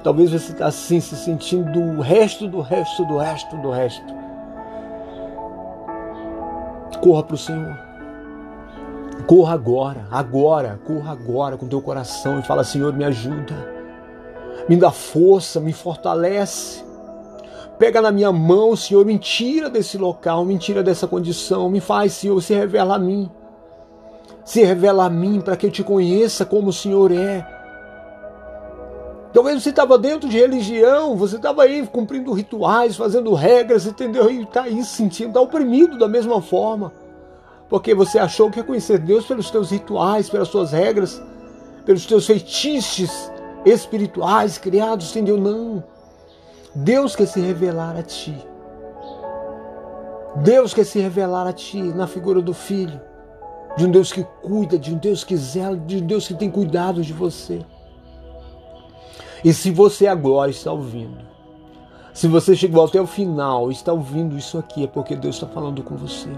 Talvez 0.04 0.32
você 0.32 0.52
está 0.52 0.68
assim 0.68 1.00
se 1.00 1.16
sentindo 1.16 1.80
o 1.80 2.02
resto 2.02 2.46
do 2.48 2.60
resto 2.60 3.06
do 3.06 3.18
resto 3.18 3.56
do 3.58 3.72
resto. 3.72 4.14
Corra 7.02 7.24
para 7.24 7.36
o 7.36 7.38
Senhor. 7.38 7.78
Corra 9.26 9.54
agora, 9.54 10.06
agora, 10.12 10.80
corra 10.86 11.12
agora 11.14 11.58
com 11.58 11.68
teu 11.68 11.82
coração 11.82 12.40
e 12.40 12.44
fala: 12.44 12.66
Senhor, 12.66 12.92
me 12.92 13.06
ajuda, 13.06 13.56
me 14.68 14.76
dá 14.76 14.92
força, 14.92 15.62
me 15.62 15.72
fortalece. 15.72 16.84
Pega 17.80 18.02
na 18.02 18.12
minha 18.12 18.32
mão, 18.32 18.76
Senhor, 18.76 19.06
me 19.06 19.18
tira 19.18 19.70
desse 19.70 19.98
local, 19.98 20.44
me 20.44 20.58
tira 20.58 20.84
dessa 20.84 21.08
condição, 21.08 21.70
me 21.70 21.80
faz, 21.80 22.14
Senhor, 22.14 22.40
se 22.42 22.54
revela 22.54 22.96
a 22.96 23.00
mim. 23.00 23.32
Se 24.44 24.64
revela 24.64 25.06
a 25.06 25.10
mim 25.10 25.40
para 25.40 25.56
que 25.56 25.66
eu 25.66 25.72
te 25.72 25.84
conheça 25.84 26.46
como 26.46 26.70
o 26.70 26.74
Senhor 26.74 27.12
é 27.12 27.53
Talvez 29.34 29.64
você 29.64 29.72
estava 29.72 29.98
dentro 29.98 30.30
de 30.30 30.38
religião, 30.38 31.18
você 31.18 31.38
estava 31.38 31.64
aí 31.64 31.86
cumprindo 31.88 32.32
rituais, 32.34 32.96
fazendo 32.96 33.34
regras, 33.34 33.88
entendeu? 33.88 34.30
E 34.30 34.44
está 34.44 34.64
aí 34.64 34.84
sentindo, 34.86 35.30
está 35.30 35.42
oprimido 35.42 35.98
da 35.98 36.08
mesma 36.08 36.40
forma. 36.40 36.94
Porque 37.68 37.96
você 37.96 38.20
achou 38.20 38.52
que 38.52 38.60
ia 38.60 38.64
conhecer 38.64 39.00
Deus 39.00 39.26
pelos 39.26 39.50
teus 39.50 39.72
rituais, 39.72 40.30
pelas 40.30 40.50
suas 40.50 40.72
regras, 40.72 41.20
pelos 41.84 42.06
teus 42.06 42.28
feitiços 42.28 43.32
espirituais 43.66 44.60
criados, 44.60 45.10
entendeu? 45.10 45.38
Não. 45.40 45.84
Deus 46.76 47.16
quer 47.16 47.26
se 47.26 47.40
revelar 47.40 47.98
a 47.98 48.04
ti. 48.04 48.36
Deus 50.36 50.76
quer 50.76 50.86
se 50.86 51.00
revelar 51.00 51.48
a 51.48 51.54
ti 51.54 51.82
na 51.82 52.06
figura 52.06 52.40
do 52.40 52.54
Filho, 52.54 53.02
de 53.76 53.86
um 53.86 53.92
Deus 53.92 54.12
que 54.12 54.24
cuida, 54.44 54.78
de 54.78 54.94
um 54.94 54.98
Deus 54.98 55.24
que 55.24 55.36
zela, 55.36 55.76
de 55.76 55.98
um 55.98 56.06
Deus 56.06 56.28
que 56.28 56.36
tem 56.36 56.52
cuidado 56.52 57.02
de 57.02 57.14
você. 57.14 57.66
E 59.44 59.54
se 59.54 59.72
você 59.72 60.08
agora 60.08 60.50
está 60.50 60.72
ouvindo, 60.72 61.20
se 62.14 62.28
você 62.28 62.56
chegou 62.56 62.86
até 62.86 63.02
o 63.02 63.08
final 63.08 63.70
e 63.70 63.74
está 63.74 63.92
ouvindo 63.92 64.38
isso 64.38 64.58
aqui, 64.58 64.84
é 64.84 64.88
porque 64.88 65.16
Deus 65.16 65.36
está 65.36 65.48
falando 65.48 65.84
com 65.84 65.96
você. 65.96 66.30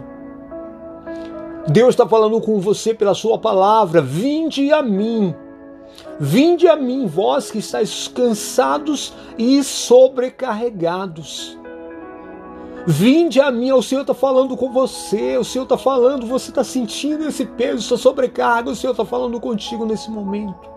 Deus 1.67 1.89
está 1.89 2.07
falando 2.07 2.39
com 2.41 2.59
você 2.59 2.93
pela 2.93 3.13
sua 3.13 3.37
palavra. 3.37 4.01
Vinde 4.01 4.71
a 4.71 4.81
mim. 4.81 5.35
Vinde 6.19 6.67
a 6.67 6.75
mim, 6.75 7.07
vós 7.07 7.51
que 7.51 7.59
estáis 7.59 8.07
cansados 8.07 9.13
e 9.37 9.63
sobrecarregados. 9.63 11.57
Vinde 12.87 13.41
a 13.41 13.51
mim, 13.51 13.71
o 13.71 13.81
Senhor 13.81 14.01
está 14.01 14.13
falando 14.13 14.55
com 14.55 14.71
você, 14.71 15.37
o 15.37 15.43
Senhor 15.43 15.63
está 15.63 15.77
falando, 15.77 16.27
você 16.27 16.51
está 16.51 16.63
sentindo 16.63 17.27
esse 17.27 17.45
peso, 17.45 17.85
essa 17.85 17.97
sobrecarga, 17.97 18.69
o 18.69 18.75
Senhor 18.75 18.91
está 18.91 19.03
falando 19.03 19.39
contigo 19.39 19.85
nesse 19.85 20.11
momento. 20.11 20.74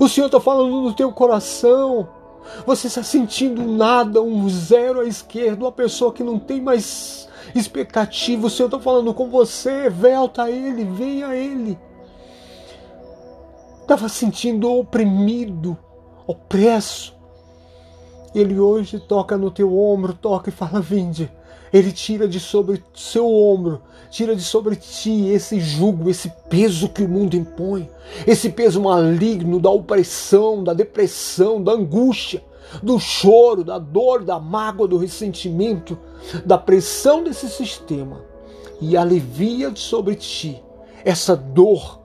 O 0.00 0.08
Senhor 0.08 0.26
está 0.26 0.40
falando 0.40 0.82
no 0.82 0.92
teu 0.92 1.12
coração. 1.12 2.08
Você 2.66 2.86
está 2.86 3.02
sentindo 3.02 3.62
nada, 3.62 4.22
um 4.22 4.48
zero 4.48 5.00
à 5.00 5.04
esquerda, 5.04 5.64
uma 5.64 5.72
pessoa 5.72 6.12
que 6.12 6.22
não 6.22 6.38
tem 6.38 6.60
mais 6.60 7.28
expectativa. 7.54 8.46
O 8.46 8.50
Senhor 8.50 8.68
está 8.68 8.78
falando 8.78 9.12
com 9.12 9.28
você. 9.28 9.88
Volta 9.88 10.44
a 10.44 10.50
Ele, 10.50 10.84
venha 10.84 11.28
a 11.28 11.36
Ele. 11.36 11.78
Estava 13.80 14.08
sentindo 14.08 14.70
oprimido, 14.70 15.76
opresso. 16.26 17.16
Ele 18.34 18.60
hoje 18.60 19.00
toca 19.00 19.36
no 19.36 19.50
teu 19.50 19.78
ombro, 19.78 20.12
toca 20.12 20.50
e 20.50 20.52
fala: 20.52 20.80
Vinde. 20.80 21.30
Ele 21.72 21.92
tira 21.92 22.26
de 22.26 22.40
sobre 22.40 22.82
seu 22.94 23.26
ombro, 23.26 23.82
tira 24.10 24.34
de 24.34 24.42
sobre 24.42 24.76
ti 24.76 25.28
esse 25.28 25.60
jugo, 25.60 26.08
esse 26.08 26.32
peso 26.48 26.88
que 26.88 27.02
o 27.02 27.08
mundo 27.08 27.36
impõe, 27.36 27.88
esse 28.26 28.50
peso 28.50 28.80
maligno 28.80 29.60
da 29.60 29.70
opressão, 29.70 30.64
da 30.64 30.72
depressão, 30.72 31.62
da 31.62 31.72
angústia, 31.72 32.42
do 32.82 32.98
choro, 32.98 33.64
da 33.64 33.78
dor, 33.78 34.24
da 34.24 34.38
mágoa, 34.38 34.86
do 34.86 34.98
ressentimento, 34.98 35.98
da 36.44 36.58
pressão 36.58 37.22
desse 37.22 37.48
sistema 37.48 38.22
e 38.80 38.96
alivia 38.96 39.74
sobre 39.74 40.14
ti 40.14 40.62
essa 41.04 41.36
dor, 41.36 42.00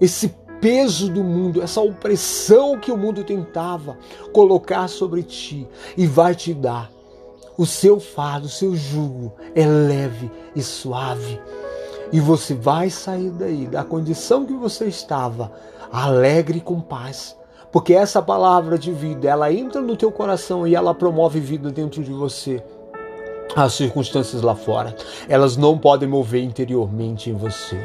esse 0.00 0.34
peso 0.60 1.08
do 1.10 1.24
mundo, 1.24 1.62
essa 1.62 1.80
opressão 1.80 2.78
que 2.78 2.92
o 2.92 2.96
mundo 2.96 3.24
tentava 3.24 3.98
colocar 4.32 4.86
sobre 4.88 5.22
ti 5.22 5.66
e 5.96 6.06
vai 6.06 6.34
te 6.34 6.54
dar. 6.54 6.91
O 7.62 7.66
seu 7.66 8.00
fardo, 8.00 8.46
o 8.46 8.50
seu 8.50 8.74
jugo 8.74 9.34
é 9.54 9.64
leve 9.64 10.28
e 10.52 10.60
suave. 10.60 11.40
E 12.12 12.18
você 12.18 12.54
vai 12.54 12.90
sair 12.90 13.30
daí, 13.30 13.68
da 13.68 13.84
condição 13.84 14.44
que 14.44 14.52
você 14.52 14.86
estava, 14.86 15.52
alegre 15.92 16.58
e 16.58 16.60
com 16.60 16.80
paz. 16.80 17.36
Porque 17.70 17.94
essa 17.94 18.20
palavra 18.20 18.76
de 18.76 18.90
vida, 18.90 19.28
ela 19.28 19.52
entra 19.52 19.80
no 19.80 19.96
teu 19.96 20.10
coração 20.10 20.66
e 20.66 20.74
ela 20.74 20.92
promove 20.92 21.38
vida 21.38 21.70
dentro 21.70 22.02
de 22.02 22.10
você. 22.10 22.60
As 23.54 23.74
circunstâncias 23.74 24.42
lá 24.42 24.56
fora, 24.56 24.96
elas 25.28 25.56
não 25.56 25.78
podem 25.78 26.08
mover 26.08 26.42
interiormente 26.42 27.30
em 27.30 27.34
você. 27.34 27.78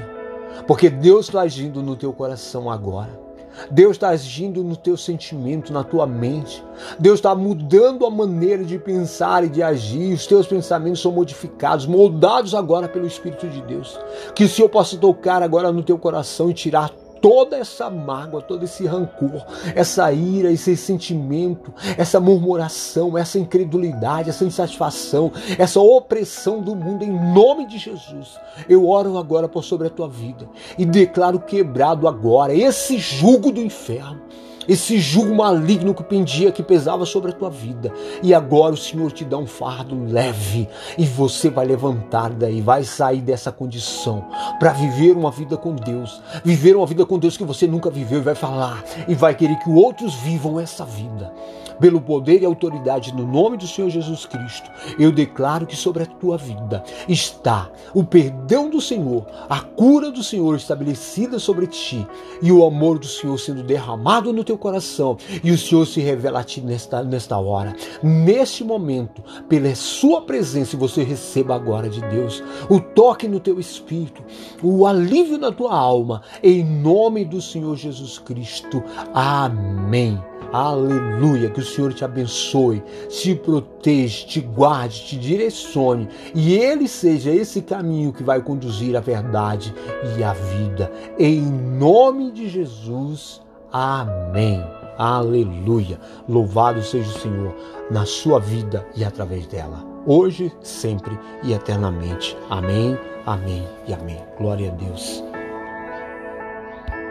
Porque 0.66 0.90
Deus 0.90 1.28
está 1.28 1.42
agindo 1.42 1.84
no 1.84 1.96
teu 1.96 2.12
coração 2.12 2.68
agora. 2.68 3.27
Deus 3.72 3.92
está 3.92 4.10
agindo 4.10 4.64
no 4.64 4.76
teu 4.76 4.96
sentimento, 4.98 5.74
na 5.74 5.84
tua 5.84 6.06
mente. 6.06 6.64
Deus 7.00 7.20
está 7.20 7.34
mudando 7.34 8.06
a 8.06 8.10
maneira 8.10 8.64
de 8.64 8.78
pensar 8.78 9.44
e 9.44 9.50
de 9.50 9.64
agir. 9.64 10.14
Os 10.14 10.28
teus 10.28 10.48
pensamentos 10.48 11.02
são 11.02 11.12
modificados, 11.12 11.86
moldados 11.86 12.54
agora 12.54 12.88
pelo 12.88 13.08
Espírito 13.08 13.48
de 13.48 13.62
Deus. 13.62 14.00
Que 14.36 14.44
o 14.44 14.50
Senhor 14.50 14.70
possa 14.70 14.98
tocar 14.98 15.42
agora 15.42 15.72
no 15.72 15.84
teu 15.84 15.98
coração 15.98 16.50
e 16.50 16.54
tirar 16.54 16.92
toda 17.22 17.58
essa 17.58 17.90
mágoa, 17.90 18.42
todo 18.42 18.64
esse 18.64 18.86
rancor, 18.86 19.46
essa 19.76 20.12
ira, 20.12 20.52
esse 20.52 20.76
sentimento, 20.76 21.74
essa 21.98 22.20
murmuração, 22.20 23.18
essa 23.18 23.40
incredulidade, 23.40 24.30
essa 24.30 24.46
insatisfação, 24.46 25.32
essa 25.58 25.80
opressão 25.80 26.62
do 26.62 26.76
mundo 26.76 27.04
em 27.04 27.12
nome 27.12 27.66
de 27.66 27.78
Jesus. 27.78 28.40
Eu 28.68 28.88
oro 28.88 29.18
agora 29.18 29.48
por 29.48 29.64
sobre 29.64 29.88
a 29.88 29.92
tua 29.92 30.08
vida 30.08 30.48
e 30.78 30.86
declaro 30.86 31.40
quebrado 31.40 32.08
agora 32.08 32.54
esse 32.54 32.98
jugo 32.98 33.52
do 33.52 33.62
inferno 33.62 34.22
esse 34.68 35.00
jugo 35.00 35.34
maligno 35.36 35.94
que 35.94 36.04
pendia, 36.04 36.52
que 36.52 36.64
pesava 36.64 37.06
sobre 37.06 37.32
a 37.32 37.34
tua 37.34 37.50
vida. 37.50 37.92
E 38.22 38.34
agora 38.34 38.74
o 38.74 38.78
Senhor 38.78 39.12
te 39.12 39.24
dá 39.24 39.38
um 39.38 39.48
fardo 39.48 40.06
leve 40.06 40.68
e 40.98 41.06
você 41.06 41.50
vai 41.50 41.66
levantar 41.66 42.32
daí, 42.32 42.62
vai 42.62 42.84
sair 42.84 43.22
dessa 43.22 43.52
condição 43.52 44.26
para 44.60 44.72
viver 44.72 45.16
uma 45.16 45.32
vida 45.32 45.58
com 45.58 45.76
Deus, 45.76 46.22
viver 46.44 46.76
uma 46.76 46.86
vida 46.86 47.06
com 47.06 47.18
Deus 47.18 47.38
que 47.38 47.44
você 47.44 47.68
nunca 47.68 47.90
viveu 47.90 48.20
e 48.20 48.24
vai 48.24 48.36
falar 48.36 48.84
e 49.08 49.16
vai 49.16 49.36
querer 49.36 49.58
que 49.60 49.70
outros 49.70 50.14
vivam 50.16 50.60
essa 50.60 50.86
vida 50.86 51.32
pelo 51.80 52.02
poder 52.02 52.42
e 52.42 52.46
autoridade 52.46 53.14
no 53.14 53.26
nome 53.26 53.58
do 53.58 53.68
Senhor 53.68 53.90
Jesus 53.90 54.26
Cristo, 54.26 54.70
eu 55.00 55.12
declaro 55.12 55.66
que 55.66 55.76
sobre 55.76 56.04
a 56.04 56.06
tua 56.06 56.38
vida 56.38 56.84
está 57.08 57.70
o 57.94 58.04
perdão 58.04 58.70
do 58.70 58.82
Senhor, 58.82 59.26
a 59.50 59.60
cura 59.60 60.12
do 60.12 60.24
Senhor 60.24 60.56
estabelecida 60.56 61.40
sobre 61.40 61.68
ti 61.68 62.08
e 62.42 62.52
o 62.52 62.66
amor 62.66 63.00
do 63.00 63.08
Senhor 63.08 63.38
sendo 63.40 63.64
derramado 63.64 64.34
no 64.34 64.44
teu 64.44 64.58
coração 64.58 65.18
e 65.44 65.52
o 65.52 65.58
Senhor 65.58 65.86
se 65.86 66.00
revela 66.02 66.40
a 66.40 66.44
ti 66.44 66.62
nesta, 66.62 67.04
nesta 67.04 67.38
hora, 67.38 67.76
neste 68.02 68.64
momento, 68.64 69.24
pela 69.48 69.74
sua 69.76 70.22
presença, 70.22 70.78
você 70.78 71.04
receba 71.04 71.56
agora 71.56 71.90
de 71.90 72.02
Deus 72.02 72.44
o 72.70 72.80
toque 72.80 73.28
no 73.28 73.40
teu 73.40 73.60
espírito, 73.60 74.24
o 74.62 74.86
alívio 74.86 75.38
na 75.38 75.52
tua 75.52 75.76
alma, 75.76 76.22
em 76.42 76.64
nome 76.64 77.26
do 77.26 77.42
Senhor 77.42 77.76
Jesus 77.76 78.20
Cristo. 78.20 78.84
Amém. 79.14 80.22
Aleluia. 80.52 81.50
Que 81.50 81.60
o 81.60 81.66
Senhor 81.66 81.94
te 81.94 82.04
abençoe, 82.06 82.84
te 83.10 83.36
proteja, 83.36 84.26
te 84.26 84.42
guarde, 84.42 85.06
te 85.06 85.18
direcione 85.18 86.08
e 86.34 86.56
Ele 86.56 86.88
seja 86.88 87.32
esse 87.32 87.62
caminho 87.62 88.14
que 88.14 88.24
vai 88.24 88.42
conduzir 88.42 88.96
à 88.96 89.00
verdade 89.00 89.74
e 90.18 90.24
à 90.24 90.34
vida. 90.34 90.92
Em 91.18 91.42
nome 91.42 92.32
de 92.32 92.50
Jesus. 92.50 93.42
Amém. 93.72 94.64
Aleluia. 94.98 96.00
Louvado 96.28 96.82
seja 96.82 97.10
o 97.10 97.20
Senhor 97.20 97.56
na 97.92 98.06
sua 98.06 98.40
vida 98.40 98.86
e 98.96 99.04
através 99.04 99.46
dela. 99.48 99.86
Hoje, 100.06 100.52
sempre 100.62 101.18
e 101.44 101.54
eternamente. 101.54 102.36
Amém, 102.50 102.98
amém 103.26 103.68
e 103.88 103.94
amém. 103.94 104.20
Glória 104.40 104.72
a 104.72 104.76
Deus. 104.76 105.24